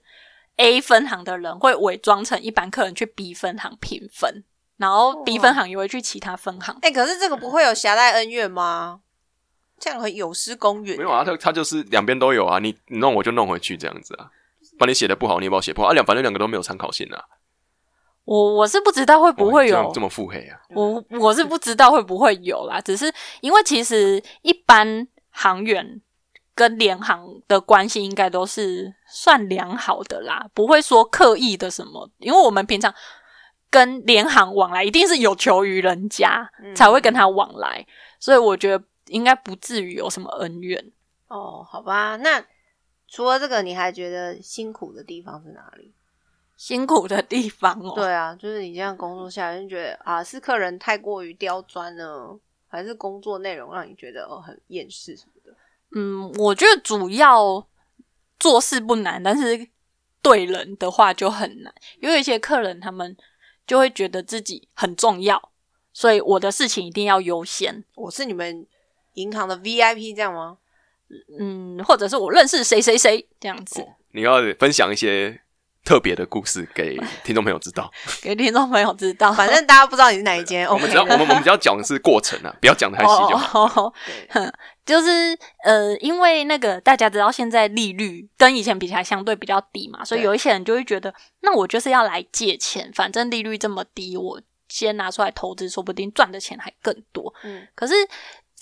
[0.57, 4.43] A 分行的人会伪装成一般客人去 B 分行评分，
[4.79, 6.77] 然后 B 分行也会去其他分行。
[6.83, 9.03] 哎、可是这个不会有狭带恩怨吗？
[9.83, 10.97] 这样很有失公允。
[10.97, 14.31] 没有啊，他他就是两边都有啊，你你弄我就弄回去这样子啊，
[14.79, 17.25] 把你写的不好，你也把我写不好啊，两反正两个都没有参考性啊，
[18.25, 20.61] 我我是不知道会不会有哇这样这么腹黑啊？
[20.71, 26.01] 我我是不知道会不会有啦，只是因为其实一般航员
[26.55, 32.95] 跟联航的关系应该都是算良好的啦，不会说刻意的什么，因为我们平常
[33.69, 37.85] 跟联航往来一定是有求于人家、嗯才会跟他往来，
[38.21, 40.93] 所以我觉得应该不至于有什么恩怨。
[41.29, 42.45] 哦，好吧，那
[43.09, 45.95] 除了这个，你还觉得辛苦的地方是哪里？
[46.57, 55.57] 辛苦的地方哦，对啊，就是你这样工作下来，就觉得啊，是客人太过于刁钻呢，还是工作内容让你觉得哦很厌世什么的？
[55.95, 57.67] 嗯，我觉得主要
[58.39, 59.69] 做事不难，但是
[60.21, 61.75] 对人的话就很难。
[62.01, 63.17] 因为有一些客人他们
[63.67, 65.51] 就会觉得自己很重要，
[65.93, 67.85] 所以我的事情一定要优先。
[67.97, 68.67] 我是你们
[69.15, 70.59] 银行的 VIP 这样吗？
[71.39, 75.41] 嗯，或者是我认识谁谁谁这样子，哦你要分享一些
[75.85, 77.91] 特别的故事给听众朋友知道。
[78.23, 79.33] 给听众朋友知道。
[79.33, 83.93] 反正大家不知道你是哪一间 我们只要我们我们只要讲的是过程啊， 不要讲的太细就好。
[84.85, 97.33] 就是呃，因为那个大家知道现在利率跟以前比起来相对比较低嘛，所以有一些人就会觉得，那我就是要来借钱，反正利率这么低，我先拿出来投资，说不定赚的钱还更多。
[97.45, 97.95] 嗯，可是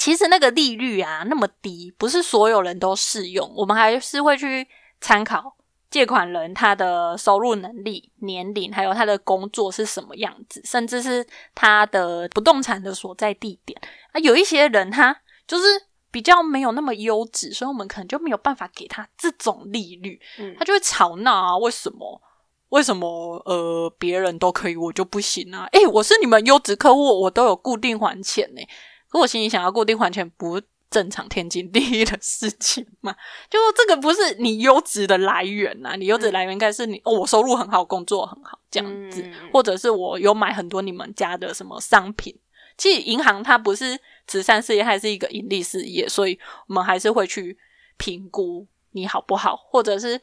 [0.00, 4.66] 其实那个利率啊那么低，不是所有人都适用，我们还是会去
[4.98, 5.54] 参考
[5.90, 13.78] 借款人他的收入能力、年龄，还有他的工作是什么样子，甚至是他的不动产的所在地点。
[14.12, 15.14] 啊，有一些人他
[15.46, 15.64] 就是
[16.10, 22.22] 比较没有那么优质，所以我们可能就没有办法给他这种利率，嗯他就会吵闹啊，为什么？
[22.70, 25.68] 为什么呃别人都可以，我就不行啊？
[25.72, 28.62] 诶，我是你们优质客户，我都有固定还钱呢、
[29.10, 33.14] 可我心里想要固定还钱，不正常天经地义的事情嘛？
[33.50, 42.36] 就这个不是你优质的来源呐、你优质的来源应该是你、哦，我收入很好，工作很好这样子，嗯或者是我有买很多你们家的什么商品。
[42.76, 47.58] 其实银行它不是慈善事业，它是一个盈利事业，所以我们还是会去
[47.98, 50.20] 评估你好不好，或者是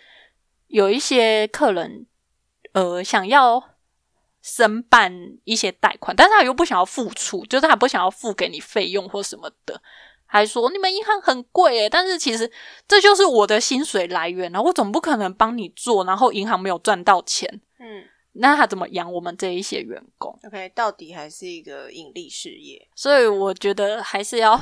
[0.68, 2.08] 有一些客人
[2.74, 3.64] 呃想要
[4.48, 9.82] 申办一些贷款，但是他又不想要付出，就是他不想要付给你费用或什么的，
[10.26, 12.50] 还说你们银行很贵诶，但是其实
[12.88, 18.06] 这就是我的薪水来源啊，我总不可能帮你做，然后银行没有赚到钱，嗯
[18.40, 22.88] 那他怎么养我们这一些员工？，OK，到底还是一个盈利事业。
[22.96, 24.58] 所以我觉得还是要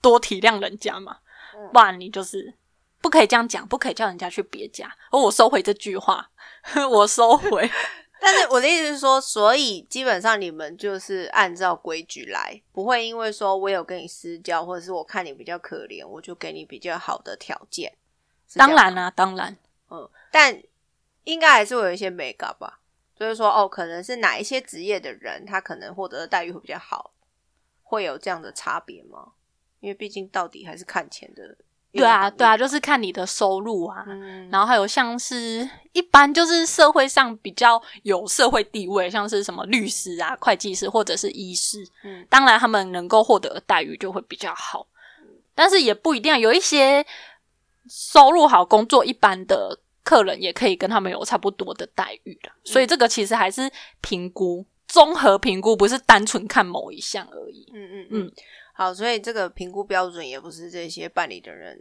[0.00, 1.18] 多体谅人家嘛，
[1.54, 2.54] 嗯不然你就是
[3.00, 4.90] 不可以这样讲，不可以叫人家去别家。
[5.12, 6.30] 而我收回这句话，
[6.90, 7.70] 我收回。
[8.20, 17.96] 但是我的意思是说，所以基本上你们就是按照规矩来，不会因为说我有跟你私交，或者是我看你比较可怜，我就给你比较好的条件。
[18.54, 19.56] 当然啦、当然，
[19.90, 20.60] 嗯，但
[21.24, 22.80] 应该还是会有一些美感吧。
[23.14, 27.12] 就是说，哦，可能是哪一些职业的人，他可能获得的待遇会比较好，
[27.82, 29.32] 会有这样的差别吗？
[29.80, 31.56] 因为毕竟到底还是看钱的。
[31.98, 34.04] 对啊，对啊，，就是看你的收入啊。
[34.06, 42.26] 嗯，然后还有像是一般就是社会上比较有社会地位，像是什么律师啊、会计师或者是医师，嗯。
[42.30, 44.86] 当然他们能够获得的待遇就会比较好，
[45.54, 47.04] 但是也不一定啊，有一些
[47.88, 54.64] 收入好、工作一般的客人也可以跟他们有差不多的待遇的，所以这个其实还是评估。
[54.90, 58.24] 综合评估不是单纯看某一项而已，嗯嗯嗯。
[58.24, 58.32] 嗯，
[58.78, 61.76] 好，所以这个评估标准也不是这些办理的人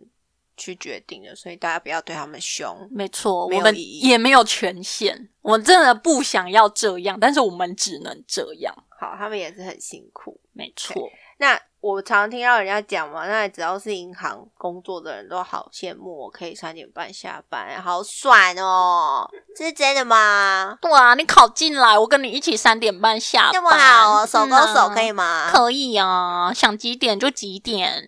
[0.58, 2.90] 去决定的，所以大家不要对他们凶。
[2.90, 10.42] 没错，我们也没有权限，我们真的不想要这样，但是我们只能这样，好，他们也是很辛苦。
[10.54, 11.08] 没错。
[11.38, 19.26] 那我常听到人家讲嘛，那只要是银行工作的人都好羡慕我可以三点半下班，好爽哦！
[19.56, 20.78] 这是真的吗？
[20.82, 25.46] 对啊，你考进来，我跟你一起三点半下班，这么好哦，手勾手可以吗？
[25.46, 25.52] 吗？
[25.54, 28.04] 可以啊，想几点就几点。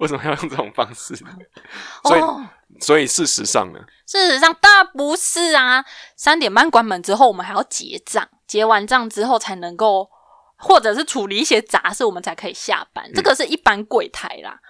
[0.00, 1.14] 为什么要用这种方式？
[2.02, 2.44] 所以，哦，
[2.80, 5.84] 所以事实上呢，事实上当然不是啊，
[6.16, 10.10] 三点半关门之后，我们还要结账，结完账之后才能够，
[10.60, 13.10] 或者是处理一些杂事，我们才可以下班。
[13.14, 14.60] 这个是一般柜台啦。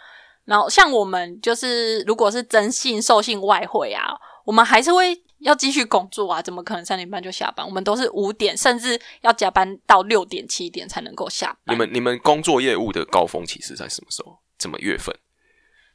[0.44, 4.10] 然后像我们就是，如果是征信、授信、外汇啊，
[4.44, 7.64] 我们还是会要继续工作啊，怎么可能三点半就下班？
[7.64, 11.76] 我们都是五点，甚至要加班到六点、七点才能够下班。
[11.76, 14.38] 你们你们工作业务的高峰期是在什么时候？
[14.58, 15.14] 怎么月份？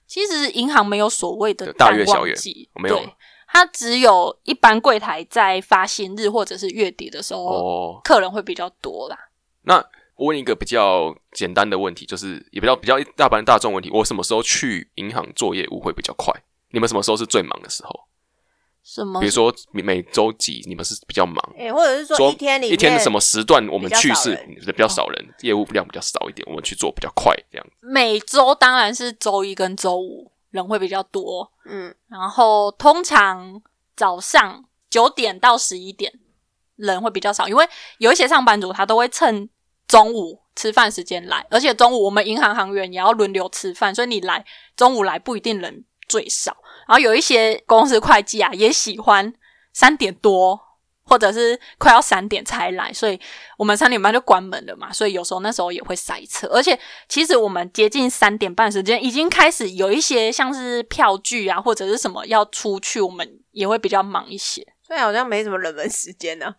[0.07, 2.33] 其实银行没有所谓的大月小月
[2.75, 3.15] 没有对，
[3.47, 9.17] 它只有一般柜台在发薪日或者是月底的时候，哦，客人会比较多啦。
[9.65, 9.83] 那
[10.15, 16.33] 我问一个比较简单的问题，就是也比较比较大般大众问题，我什么时候去银行做业务会比较快？
[16.69, 17.91] 你们什么时候是最忙的时候？
[18.83, 19.19] 什么？
[19.19, 21.37] 比如说每每周几你们是比较忙？
[21.57, 27.67] 哎、或者是说说一天里一天的什么时段我们去是比比较少人，业务量比较少一点，我们去做比较快这样。
[27.81, 33.59] 每周当然是周一跟周五人会比较多，嗯，然后通常
[33.95, 36.13] 早上九点到十一点
[36.75, 39.49] 人会比较少，因为有一些上班族他都会趁
[39.87, 44.45] 中午吃饭时间来，而且中午我们银行行员也要轮流吃饭，所以你来
[44.75, 46.55] 中午来不一定人最少。
[46.87, 49.33] 然后有一些公司会计啊也喜欢
[49.73, 50.59] 三点多。
[51.07, 53.19] 或者是快要三点才来，所以
[53.59, 56.47] 我们三点半就关门了嘛，所以有时候那时候也会塞车。
[56.47, 64.65] 而且其实我们接近三点半时间，已经开始有一些像是票据啊或者是什么要出去，我们也会比较忙一些。
[64.81, 66.55] 所以好像没什么冷门时间呢、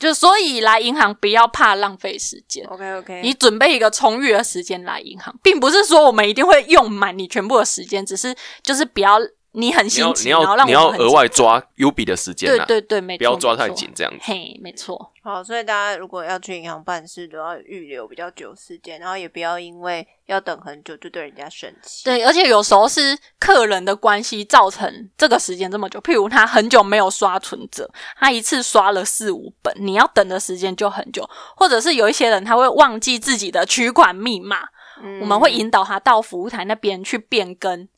[0.00, 9.20] 就所以来银行不要怕浪费时间，OK OK，你准备一个充裕的时间来银行，并不是说我们一定会用满你全部的时间，只是就是不要
[9.52, 14.18] 你很你要心急，你然后让要你要额外抓 U B 的时间啊，对对对，没错，不要抓太紧，这样子。
[14.22, 22.04] 嘿，没错，好，所以大家如果要去银行办事，都要预留比较久时间，然后也不要因为要等很久就对人家生气。
[22.04, 34.58] 对，而且有时候是客人的关系造成这个时间这么久，譬如他很久没有刷存折，他一次刷了四五本，你要等的时间就很久，或者是有一些人他会忘记自己的取款密码，
[35.02, 37.88] 嗯我们会引导他到服务台那边去变更，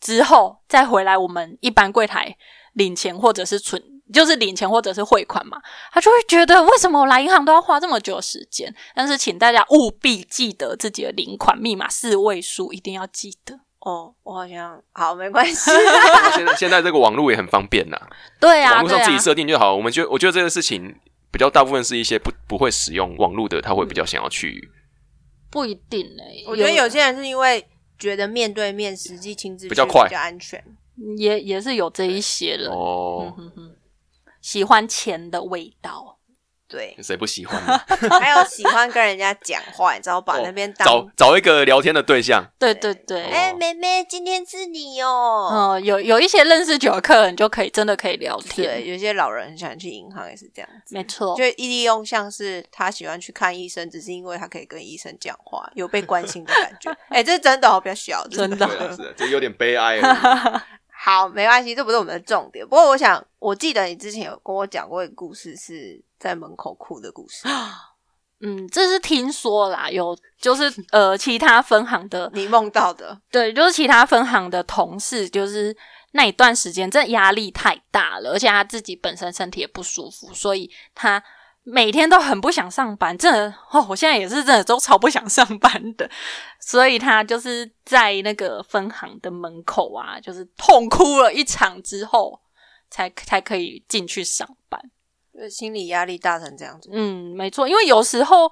[0.00, 2.36] 之后再回来我们一般柜台
[2.74, 3.82] 领钱或者是存，
[4.12, 5.58] 就是领钱或者是汇款嘛，
[5.92, 8.72] 他就会觉得为什么我来银行都要花这么久的时间？
[8.94, 13.60] 但是请大家务必记得自己的领款密码四位数，一定要记得。
[13.80, 15.70] 哦，我好像好没关系。
[16.34, 17.96] 现在现在这个网络也很方便呐，
[18.40, 19.74] 对啊，网络上自己设定就好。
[19.74, 20.94] 我们觉得，我觉得这个事情
[21.30, 24.68] 比较大部分是一些不不会使用网络的，他会比较想要去
[25.50, 27.64] 不一定诶、我觉得有些人是因为
[27.98, 30.62] 觉得面对面实际亲自去比较快比较安全。
[31.16, 33.76] 也也是有这一些人，嗯哦，哼哼，
[34.40, 36.17] 喜欢钱的味道。
[36.68, 37.80] 对，谁不喜欢呢？
[38.20, 45.48] 还有喜欢跟人家讲话，你知道，把那边当找找一个聊天的对象，对对对，哎、妹妹，今天是你哦。
[45.50, 50.94] 嗯，有有一些认识久的客人就可以真的可以聊天对，天，有些老人很喜欢去银行，也是这样子。
[50.94, 56.94] 没错就，利用像是他喜欢去看医生，只是因为他可以跟医生讲话，有被关心的感觉。
[57.08, 60.00] 哎、这是真的哦，比较小，真的是的，这有点悲哀。
[61.00, 62.66] 好，没关系，这不是我们的重点。
[62.66, 67.48] 不过，我想，我记得你之前有跟我讲过一个故事，是在门口哭的故事。
[68.40, 75.76] 嗯，这是听说啦，有就是呃，其他分行的，你梦到的，对，就是其他分行的同事，就是
[76.12, 81.20] 那一段时间，这压力太大了，而且他自己本身身体也不舒服，所以他
[81.64, 86.08] 每天都很不想上班，真的哦，我现在也是真的都超不想上班的，
[86.60, 92.40] 所以他就是在那个分行的门口啊，就是痛哭了一场之后，
[92.88, 94.80] 才才可以进去上班。
[95.38, 96.90] 就是心理压力大成这样子。
[96.92, 98.50] 嗯，没错，因为有时候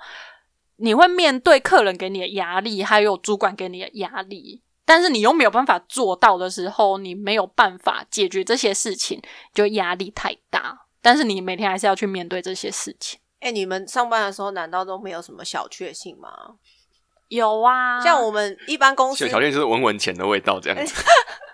[0.77, 9.21] 你会面对客人给你的压力，还有主管给你的压力，但是你又没有办法做到的时候，你没有办法解决这些事情，
[9.53, 10.87] 就压力太大。
[11.03, 13.19] 但是你每天还是要去面对这些事情。
[13.41, 16.31] 哎、你们上班的时候难道都没有什么小确幸吗？
[17.29, 20.95] 有啊，像我们一般公司小条件就是闻闻钱的味道这样子。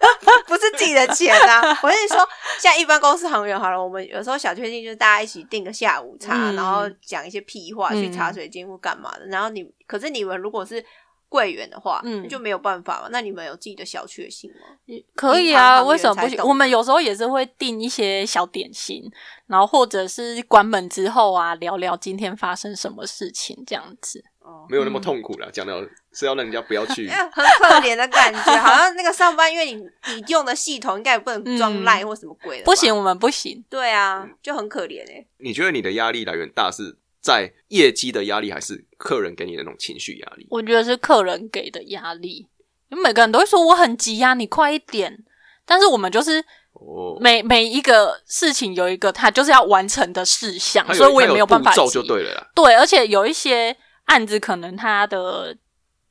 [0.47, 1.63] 不是自己的钱啊！
[1.83, 2.19] 我跟你说，
[2.59, 9.27] 像一般公司行员好了，我们有时候小确幸就是大家一起订个下午茶，嗯然后讲一些屁话，嗯去茶水间或干嘛的。
[9.27, 10.85] 然后你，可是你们如果是
[11.29, 13.09] 柜员的话，嗯就没有办法嘛。
[13.11, 14.77] 那你们有自己的小确幸吗？
[15.15, 16.39] 可以啊，为什么不行？
[16.45, 19.03] 我们有时候也是会订一些小点心，
[19.47, 24.23] 然后或者是关门之后啊，聊聊今天发生什么事情这样子。
[24.44, 25.72] 哦，没有那么痛苦了，讲的
[26.12, 27.09] 是要让人家不要去。
[27.11, 32.94] 很可怜的感觉，好像那个上班，因为你你用的系统应该也不能装嗯赖或什么鬼的，不行，。
[32.96, 33.64] 我们不行。
[33.70, 35.24] 对啊，就很可怜哎。
[35.38, 40.46] 你觉得你的压力来源大是在业绩的压力，还是客人给你的那种情绪压力？
[40.50, 42.48] 我觉得是客人给的压力，
[42.90, 45.24] 因为每个人都会说我很急呀、你快一点。
[45.64, 52.50] 但是我们就是哦，每每一个事情有一个他就是要完成的事项，所以我也它没有办法就对了啦。
[52.52, 53.74] 对，而且有一些
[54.12, 55.57] 案子可能它的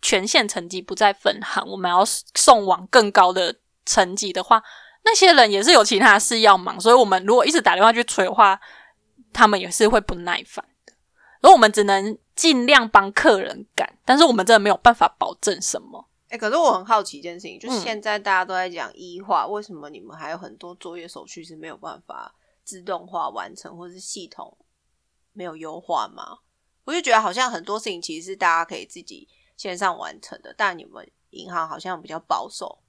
[0.01, 4.63] 权限层级不在分行，我们要送往更高的层级的话，
[5.03, 8.59] 那些人也是有其他事要忙，所以我们如果一直打电话去催的话，
[9.31, 10.93] 他们也是会不耐烦的。
[11.41, 16.07] 而我们只能尽量帮客人赶，但是我们真的没有办法保证什么。
[16.29, 22.33] 哎、可是我很好奇一件事情，就是嗯现在大家都在讲医化，为什么你们还有很多作业手续是没有办法
[22.63, 24.57] 自动化完成，或是系统
[25.33, 26.39] 没有优化吗？
[26.91, 29.25] 我就觉得好像很多事情其实是大家可以自己
[29.55, 32.79] 线上完成的，但你们银行好像比较保守。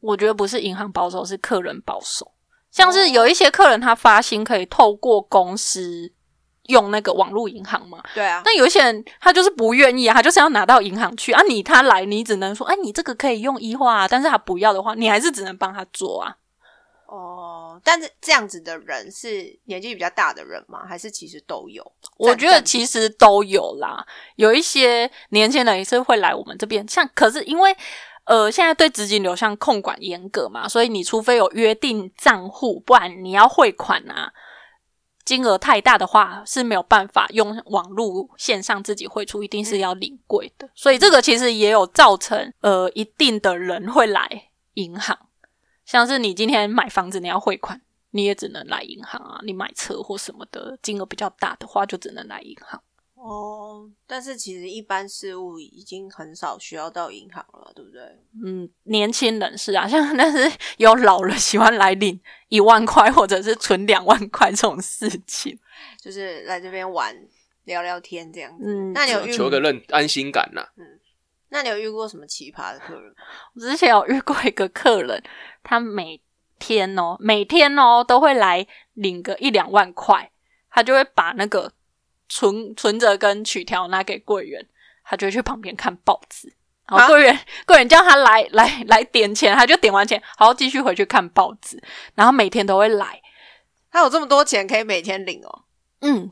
[0.00, 2.32] 我觉得不是银行保守，是客人保守。
[2.72, 6.12] 像是有一些客人他发薪可以透过公司
[6.64, 11.40] 用那个网络银行嘛，对啊，那有一些人他就是不愿意啊，他就是要拿到银行去啊。
[11.48, 16.36] 你他来，你只能说，哎，你这个可以用一化啊，但是他不要的话，你还是只能帮他做啊。
[17.12, 20.86] 哦，但是这样子的人是年纪比较大的人吗？
[20.88, 21.84] 还是其实都有？
[22.16, 24.02] 我觉得其实都有啦，
[24.36, 27.76] 有一些年轻人也是会来我们这边，像可是因为
[28.24, 34.32] 呃现在对资金流向控管严格嘛，所以你除非有约定账户，不然你要汇款啊，
[35.26, 45.18] 金额太大的话是没有办法用网络线上自己汇出，一定是要领柜的，所以这个其实也有造成呃一定的人会来银行，
[45.92, 47.80] 像是你今天买房子你要汇款。
[48.14, 52.78] 你也只能来银行啊，你买车或什么的金额比较大的话，就只能来银行。
[53.14, 58.02] 哦，但是其实一般事务已经很少需要到银行了，对不对？
[58.44, 62.20] 嗯，年轻人是啊， 像但是有老人喜欢来领
[62.50, 65.58] 一万块或者是存两万块这种事情。
[65.98, 67.16] 就是来这边玩
[67.64, 68.64] 聊聊天这样子。
[68.66, 70.68] 嗯，那你有求个认安心感呐、
[71.52, 73.14] 那你有遇过什么奇葩的客人？
[73.54, 75.22] 我之前有遇过一个客人，
[75.62, 76.18] 他每
[76.58, 80.30] 天哦，每天哦都会来领个一两万块，
[80.70, 81.70] 他就会把那个
[82.26, 84.66] 存存折跟取条拿给柜员，
[85.04, 86.50] 他就会去旁边看报纸，
[86.88, 91.82] 然后柜员柜员叫他来来来点钱，他就点完钱，好继续回去看报纸，
[92.14, 93.20] 然后每天都会来。
[93.90, 95.64] 他有这么多钱可以每天领哦。
[96.00, 96.30] 嗯，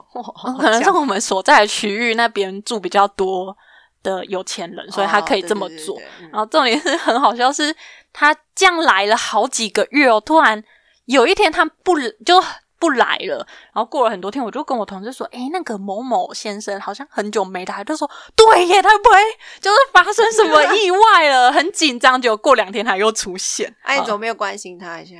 [0.58, 3.54] 可能是我们所在的区域那边住比较多
[4.02, 5.96] 的有钱人，所以他可以这么做。
[5.96, 7.74] 哦对对对对嗯然后重点是很好笑，是
[8.12, 10.62] 他这样来了好几个月哦，突然
[11.06, 12.42] 有一天他不就
[12.78, 19.16] 不来了，然后过了很多天，我就跟我同事说：“诶，那个某某先生好像很久没来。”他就说：“对耶，他不会
[19.60, 21.52] 就是发生什么意外了？
[21.52, 25.16] 很紧张。”结果过两天他又出现， 哎、你啊怎么没有关心他一下？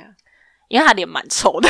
[0.71, 1.69] 因为他脸蛮臭的，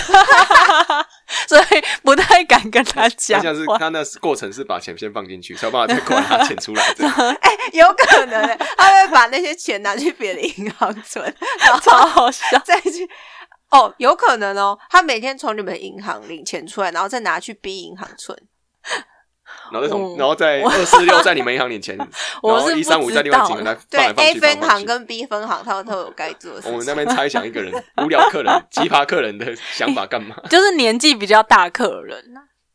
[1.49, 3.65] 所以不太敢跟他他讲像是。
[3.79, 6.93] 他那过程是把钱先放进去，才有办法再过来拿钱出来。
[6.95, 11.23] 这样 哎、有可能、欸，他会把那些钱拿去别的银行存，
[11.59, 13.09] 然 超后好笑，再去。
[13.71, 18.37] 哦，有可能哦，他每天从你们银行领钱出来，然后再拿去 B 银行存。
[19.71, 22.07] 然后再从嗯然后再二四六在你们银行领钱， 然
[22.41, 24.61] 我是后一三五在另外道几个那放对来放，A 去放来放去。
[24.61, 26.71] 分行跟 B 分行，他们都有该做的事情。
[26.73, 27.71] 我们那边猜想一个人
[28.03, 30.35] 无聊客人、 奇葩客人的想法干嘛？
[30.49, 32.23] 就是年纪比较大客人。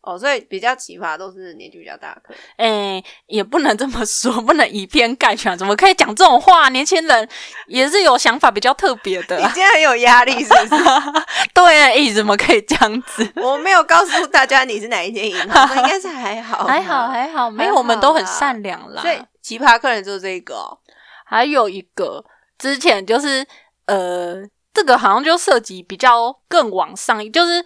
[0.06, 2.40] 哦，所以比较奇葩都是年纪比较大的客人。
[2.56, 6.68] 哎、也不能这么说， 不能以偏概全，怎么可以讲这种话？
[6.68, 7.28] 年轻人
[7.66, 10.82] 也是有想法比较特别的你啊、今天很有压力是不是？
[11.52, 13.28] 对啊，哎、怎么可以这样子？
[13.42, 17.08] 我没有告诉大家你是哪一间银行，应该是还好，还好，。
[17.08, 19.02] 还好，没有，我们都很善良啦。
[19.02, 20.78] 所以奇葩客人就是这个哦。
[21.24, 22.24] 还有一个
[22.56, 23.44] 之前就是
[23.86, 24.36] 呃，
[24.72, 27.64] 这个好像就涉及比较更往上，就是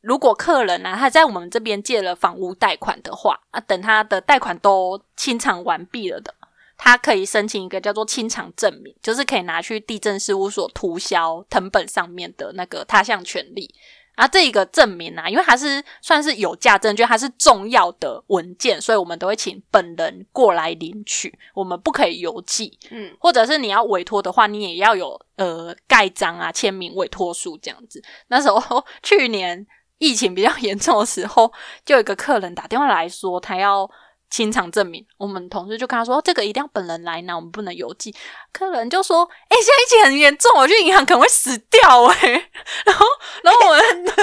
[0.00, 6.34] 如果客人啊他在我们这边借了房屋贷款的话啊，等他的贷款都清偿完毕了的，
[6.76, 13.74] 他可以申请一个叫做清偿证明，就是可以拿去地震事务所涂销藤本上面的那个他项权利。
[14.16, 22.78] 啊，这一个证明啊，因为它是算是有价证券，它是重要的文件，所以我们都会请本人过来领取，我们不可以邮寄。
[22.90, 28.02] 嗯，或者是你要委托的话，你也要有呃盖章啊、签名、委托书这样子。
[28.28, 29.66] 那时候 去年
[30.00, 31.52] 疫情比较严重的时候，
[31.84, 33.88] 就有一个客人打电话来说他要
[34.30, 38.14] 清场证明，我们同事就跟他说、这个一定要本人来拿，我们不能邮寄。
[38.52, 42.04] 客人就说：“哎、现在疫情很严重，我去银行可能会死掉。
[42.06, 42.50] 哎、
[42.86, 43.04] 然后，
[43.42, 44.14] 然后我们对，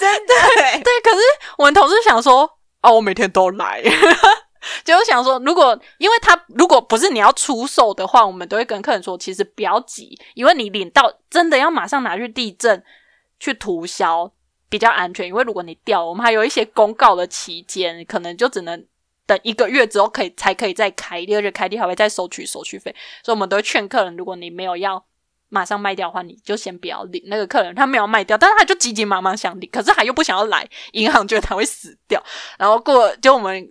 [0.00, 1.20] 真的欸，对，可是
[1.58, 3.82] 我们同事想说，啊，我每天都来，
[4.82, 12.82] 就是想说，如果因为他如果不是你要出售的话，我们都会跟客人说，其实不要急，因为你领到真的要马上拿去地震
[13.38, 14.32] 去涂销
[14.68, 18.84] 比较安全，因为如果你掉，我们还有一些公告的期间，可能就只能。
[19.26, 25.02] 等一个月之后可以才可以再开，第二个开地还会再收取手续费，所以我们都会劝客人，如果你没有要
[25.48, 27.22] 马上卖掉的话，你就先不要领。
[27.24, 32.22] 那个客人他没有卖掉，但是他就急急忙忙想领，可是他又不想要来，银行觉得他会死掉。
[32.58, 33.66] 然后过就我们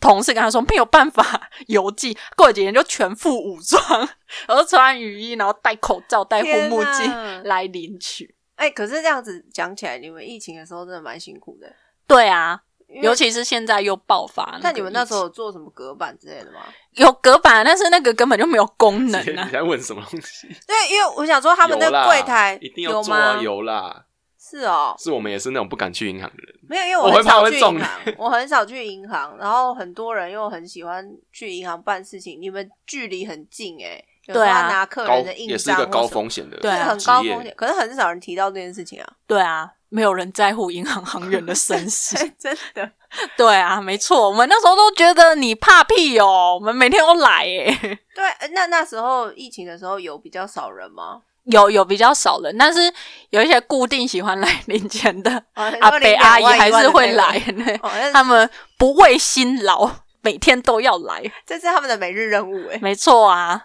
[0.00, 3.80] 同事跟他说没有办法邮寄，过了几天就全副武装，
[4.48, 8.34] 然后穿雨衣，然后戴口罩、戴护目镜来领取。
[8.58, 11.72] 哎、可是这样子讲起来，你们疫情的时候真的蛮辛苦的。
[12.06, 12.60] 对啊，
[13.02, 14.58] 尤其是现在又爆发。
[14.60, 16.66] 那你们那时候候有做什么隔板之类的吗？
[16.94, 19.48] 有隔板，但是那个根本就没有功能你啊。
[19.52, 20.48] 在问什么东西？
[20.66, 23.42] 对，因为我想说他们那有啦柜台一定要有做啊，吗？
[23.42, 24.04] 有啦。
[24.40, 26.58] 是哦，是我们也是那种不敢去银行的人。
[26.68, 32.40] 没有，因为我会很少去怕会中银行， 我很少去银行，然后很多人又很喜欢去银行办事情。
[32.40, 34.02] 你们距离很近哎、
[34.34, 39.06] 对啊拿客高人的印章也是一个高风险的对啊很高风险，可是很少人提到这件事情啊。
[39.26, 42.16] 对啊，没有人在乎银行行员的生死。
[42.38, 42.90] 真的，
[43.36, 47.76] 对啊，没错，我们那时候都觉得你怕屁哦，我们每天都来耶。
[48.14, 51.22] 对，呃那那时候疫情的时候有比较少人吗？
[51.44, 52.92] 有有比较少人，但是
[53.30, 57.64] 有一些固定喜欢来领钱的啊阿伯阿姨还是会来，呢。
[57.82, 61.22] 哦，他们不畏辛劳，每天都要来。
[61.46, 63.62] 这是他们的每日任务哎，没错啊，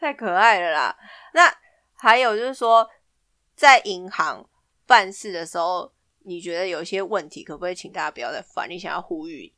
[0.00, 0.96] 太可爱了啦。
[1.34, 1.52] 那
[1.94, 2.88] 还有就是说，
[3.54, 4.48] 在银行
[4.86, 5.92] 办事的时候，
[6.24, 8.68] 你觉得有一些问题，可不可以请大家不要再犯？
[8.68, 9.52] 你想要呼吁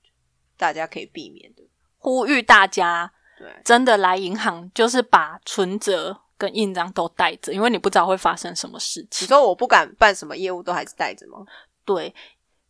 [0.57, 1.63] 大家可以避免的，
[1.99, 3.49] 呼吁大家对。
[3.65, 9.29] 真的来银行，就是把存折跟印章都带着，因为你不知道会发生什么事你情。
[9.29, 11.39] 说我不敢办什么业务，都还是带着吗？
[11.85, 12.13] 对，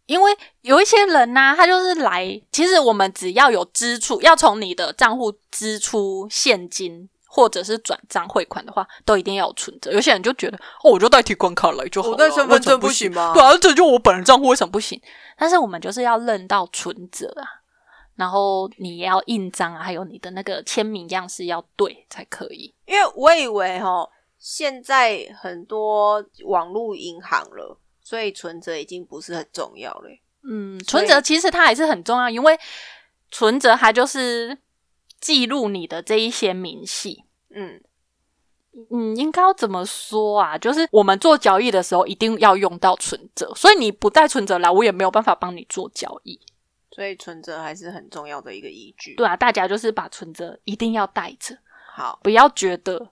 [0.05, 7.09] 因为有一些人呐、他就是来，其实我们只要有支出，要从你的账户支出现金。
[7.35, 9.91] 或者是转账汇款的话，都一定要有存折。
[9.91, 15.01] 有些人就觉得，哦，我就代替关卡来就好了，我带身份证不不行吗对啊，这就我本人账户，为什么不行？
[15.39, 17.49] 但是我们就是要认到存折啊，
[18.17, 22.75] 然后你也要印章啊，还有你的那个签名样式要对才可以。
[22.85, 24.07] 因为我以为哈，
[24.39, 30.11] 现在很多网络银行了，所以存折已经不是很重要了。
[30.47, 32.59] 嗯，存折其实它还是很重要，因为
[33.31, 34.59] 存折它就是
[35.23, 37.25] 记录你的这一些明细。
[37.55, 37.81] 嗯，
[38.91, 40.59] 嗯，应该要怎么说啊？
[40.59, 46.39] 就是我们做交易的时候一定要用到存折，所以你不带存折来，我也没有办法帮你做交易。
[46.91, 49.15] 所以存折还是很重要的一个依据。
[49.15, 51.57] 对啊，大家就是把存折一定要带着，
[51.95, 53.09] 好，不要觉得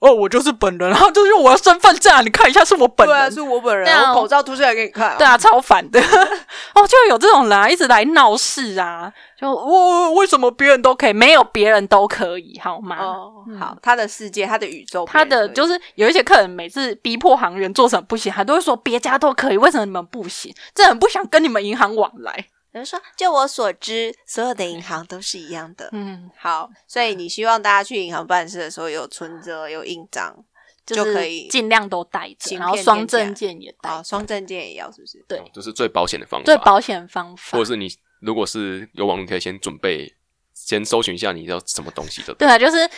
[0.00, 3.16] 哦，我就是本人，然后就是我的身份证啊，你看一下是我本人。
[3.16, 6.00] 对啊，是我本人，对啊我口罩凸出来给你看、对啊，，超烦的。
[6.74, 12.96] 哦，就有这种人啊，一直来闹事啊，就我、为什么别人都可以，没有别人都可以，好吗？
[13.00, 20.54] 哦，嗯好，他的世界，他的宇宙，他的就是有一些客人每次逼迫行员做什么不行，他都会说别家都可以，为什么你们不行？
[20.74, 22.46] 这很不想跟你们银行往来。
[22.70, 25.88] 人说，就我所知，所有的银行都是一样的。
[25.92, 30.36] 嗯，好，所以你希望大家去银行办事的时候有存折、有印章，
[30.84, 35.24] 就就可以尽量都带着，然后双证件也带哦，双证件也要，是不是？
[35.26, 36.44] 对，这是最保险的方法。
[36.44, 37.68] 最保险方法或者。
[37.72, 37.88] 是你
[38.20, 40.14] 如果是有网络，可以先准备，
[40.52, 42.88] 先搜寻一下你要什么东西的，对啊，就是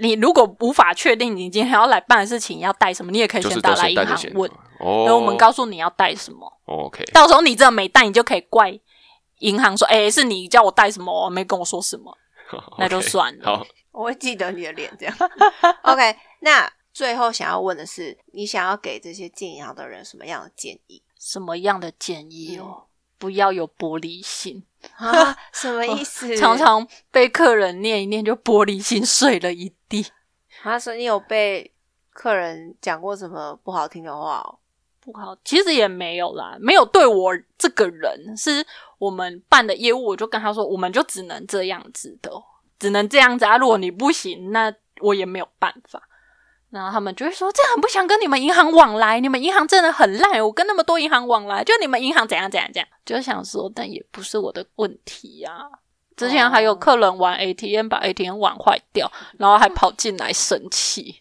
[0.00, 4.50] 你如果无法确定你今天要来办的事情要带什么，你也可以就是打来银行问，
[4.80, 5.04] 哦。
[5.04, 6.46] 然后我们告诉你要带什么。
[6.64, 8.78] 哦 OK，到时候你真的没带，你就可以怪
[9.42, 12.16] 银行说：“哎、是你叫我带什么，没跟我说什么。
[12.78, 13.44] ”那就算了。
[13.44, 15.16] 好，我会记得你的脸，这样。
[15.82, 22.84] OK，那最后想要问的是，你想要给这些进银行的人什么样的建议什么样的建议嗯哦？
[23.18, 24.64] 不要有玻璃心，
[24.96, 25.36] 啊？
[25.52, 26.34] 什么意思？
[26.38, 30.06] 常常被客人念一念就玻璃心碎了一地。
[30.62, 31.72] 他说你有被
[32.10, 34.58] 客人讲过什么不好听的话哦？
[35.04, 38.64] 不好，其实也没有啦，没有对我这个人，是
[38.98, 42.30] 我们办的业务，我就跟他说，我们就只能这样子的，
[42.78, 43.58] 只能这样子啊。
[43.58, 46.00] 如果你不行，那我也没有办法。
[46.70, 55.68] 然后他们就会说，这很不想跟你们银行往来，你们银行真的很烂，我跟那么多银行往来，就你们银行怎样怎样怎样，就想说，但也不是我的问题呀、
[56.16, 61.16] 之前还有客人玩 ATM，把 ATM 玩坏掉，然后还跑进来生气。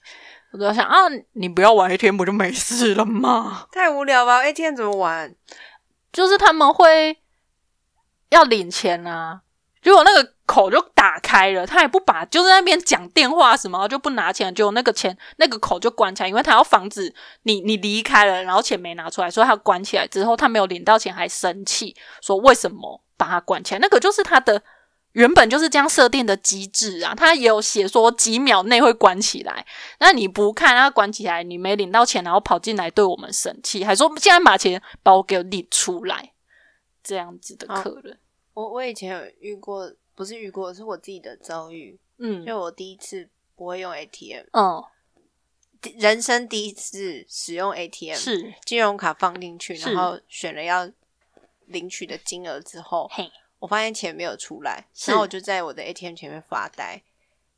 [0.51, 0.97] 我都在想啊，
[1.33, 3.67] 你不要玩 ATM 不就没事了吗？
[3.71, 5.33] 太无聊吧？ATM 怎么玩？
[6.11, 7.17] 就是他们会
[8.29, 9.41] 要领钱啊，
[9.81, 23.79] 结果那个口就打开了，他也不把，就是那边讲电话什么就不拿钱，结果那个钱那个口就关起来，因为他要防止你你离开了，然后钱没拿出来，所以他关起来之后，他没有领到钱还生气，说为什么把它关起来？
[23.79, 24.61] 那个就是他的。
[25.13, 29.65] 原本就是这样设定的机制啊，他也有写说几秒内会关起来，
[29.99, 36.33] 那你不看它关起来，你没领到钱，然后跑进来对我们生气，还说现在把钱把我给我领出来，
[37.03, 38.17] 这样子的客人，
[38.53, 41.99] 我我以前有遇过，不是遇过，是我自己的遭遇。
[42.23, 44.83] 嗯就我第一次不会用 ATM，嗯，
[45.97, 48.53] 人生第一次使用 ATM，是。
[48.63, 50.87] 金融卡放进去，然后选了要
[51.65, 53.31] 领取的金额之后，嘿，
[53.61, 56.99] 我发现钱没有出来，然后我就在我的 ATM 前面发呆。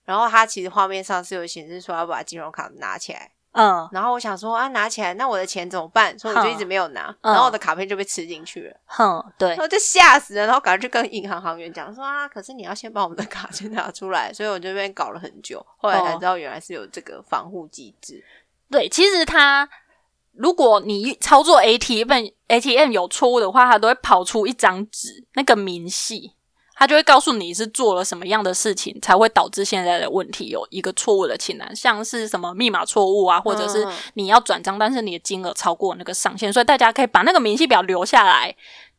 [0.03, 6.19] 然后它其实画面上是有显示说要把金融卡拿起来，嗯然后我想说啊拿起来，那我的钱怎么办？
[6.19, 18.21] 所以我就一直没有拿，嗯然后我的卡片就被吃进去了，哼，对然，后就吓死了，然后赶快去跟银行行员讲说啊，可是你要先把我们的卡先拿出来，所以我这边搞了很久，后来才知道原来是有这个防护机制。
[18.69, 19.69] 对，其实它
[20.33, 26.33] 如果你操作 ATM ATM 有错误的话，它都会跑出一张纸，那个明细，
[26.75, 38.55] 它就会告诉你是做了什么样的事情才会导致现在的问题有一个错误的清单，像是什么密码错误啊，或者是你要转账，但是你的金额超过那个上限，所以大家可以把那个明细表留下来。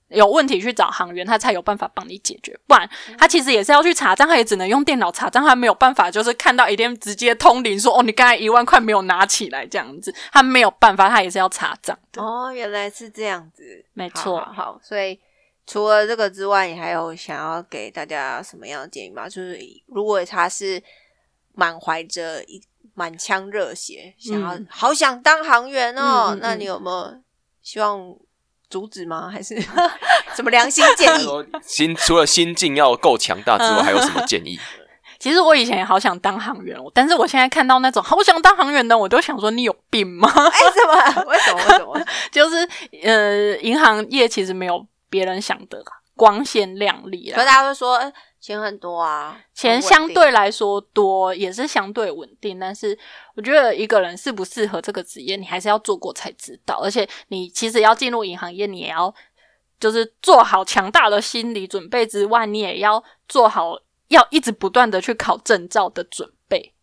[0.09, 2.59] 有问题去找行员，他才有办法帮你解决。
[2.67, 2.89] 不然，
[3.19, 12.23] 他其实也是要去查账，他也只能用电脑查账，他没有办法就是看到一定直接通灵说：“哦，你刚才一万块没有拿起来。”这样子，他没有办法，他也是要查账的。
[12.23, 15.19] 哦，原来是这样子，好没错好好，所以
[15.67, 19.29] 除了这个之外，你还有想要给大家什么样的建议吗？
[19.29, 20.83] 就是如果他是
[21.55, 22.63] 满怀着一
[22.95, 27.21] 满腔热血，想要、嗯好想当行员哦，嗯嗯嗯那你有没有
[27.63, 28.15] 希望
[28.71, 29.31] 阻止吗？
[29.31, 29.61] 还是
[30.35, 31.27] 什么良心建议？
[31.62, 34.59] 心除了心境要够强大之外，还有什么建议？
[35.21, 40.29] 其实我以前也好想当行员，但是我现在看到那种好想当行员的，我都想说你有病吗？
[40.29, 41.25] 哎，什么？
[41.31, 41.59] 为什么？
[41.65, 42.07] 为什么？
[42.31, 42.69] 就是
[43.03, 45.83] 呃，银行业其实没有别人想的
[46.15, 47.37] 光鲜亮丽啦。
[47.37, 48.12] 可是大家都说，哎
[48.45, 52.97] 钱很多啊，钱相对来说多，也是相对稳定，但是
[53.37, 56.79] 我觉得一个人适不适合这个职业，你还是要做过才知道。
[56.83, 59.15] 而且你其实要进入银行业，你也要
[59.81, 63.79] 就是做好强大的心理准备之外，你也要做好
[64.09, 66.34] 要一直不断的去考证照的准备。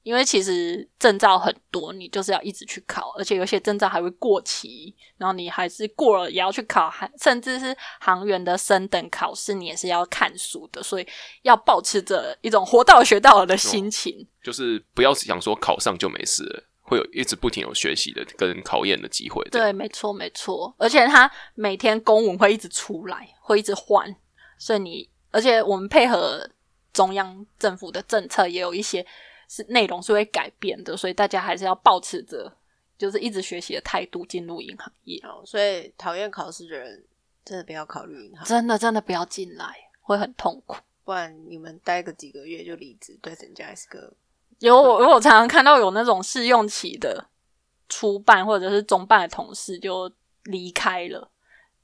[0.03, 11.07] 因为其实证照很多，你就是要一直去考，而且有些证照还会过期，然后你还是过了也要去考，还甚至是航员的升等考试，你也是要看书的，所以
[11.43, 14.27] 要保持着一种活到学到了的心情。
[14.41, 19.43] 就是不要想说考上就没事了，会有一直不停有学习的跟考验的机会。
[19.51, 20.73] 对，没错，没错。
[20.79, 24.15] 而且他每天公文会一直出来，会一直换，
[24.57, 26.49] 所以你，而且我们配合
[26.91, 29.05] 中央政府的政策，也有一些
[29.51, 32.49] 是内容是会改变的，所以大家还是要保持着
[32.97, 35.19] 就是一直学习的态度进入银行业。
[35.25, 37.03] 哦，所以讨厌考试的人
[37.43, 40.77] 真的不要考虑银行，真的，真的不要进来，会很痛苦。
[41.03, 44.13] 不然你们待个几个月就离职，对人家也是个
[44.59, 47.25] 有我，我常常看到有那种试用期的
[47.89, 50.09] 初办或者是中办的同事就
[50.43, 51.29] 离开了。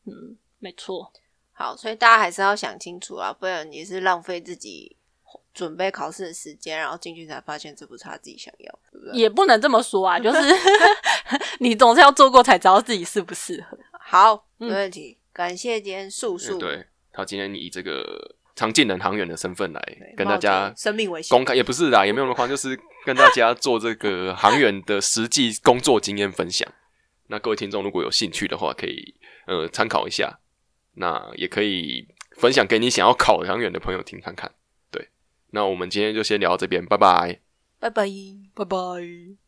[0.06, 1.12] 嗯，没错。
[1.52, 4.96] 好，所以大家还是要想清楚啊，不然也是浪费自己
[5.58, 9.20] 准备考试的时间，然后进去才发现这不是他自己想要，对不对？
[9.20, 10.40] 也不能这么说啊，就是
[11.60, 13.76] 你总是要做过才知道自己适不适合。
[14.00, 15.18] 好，没嗯问题。
[15.34, 26.72] 感谢今天素素嗯对他今天以这个常进人航员的身份来跟大家生命危险公开，也不是啦，也没有那么夸张，就是跟大家做这个航员的实际工作经验分享。
[27.28, 29.16] 那各位听众如果有兴趣的话，可以
[29.48, 30.40] 呃参考一下，
[30.94, 34.52] 那也可以分享给你想要考航员的朋友听看看。
[35.58, 37.42] 对，那我们今天就先聊到这边，拜拜。
[37.80, 38.06] 拜拜。
[38.54, 39.36] 拜拜。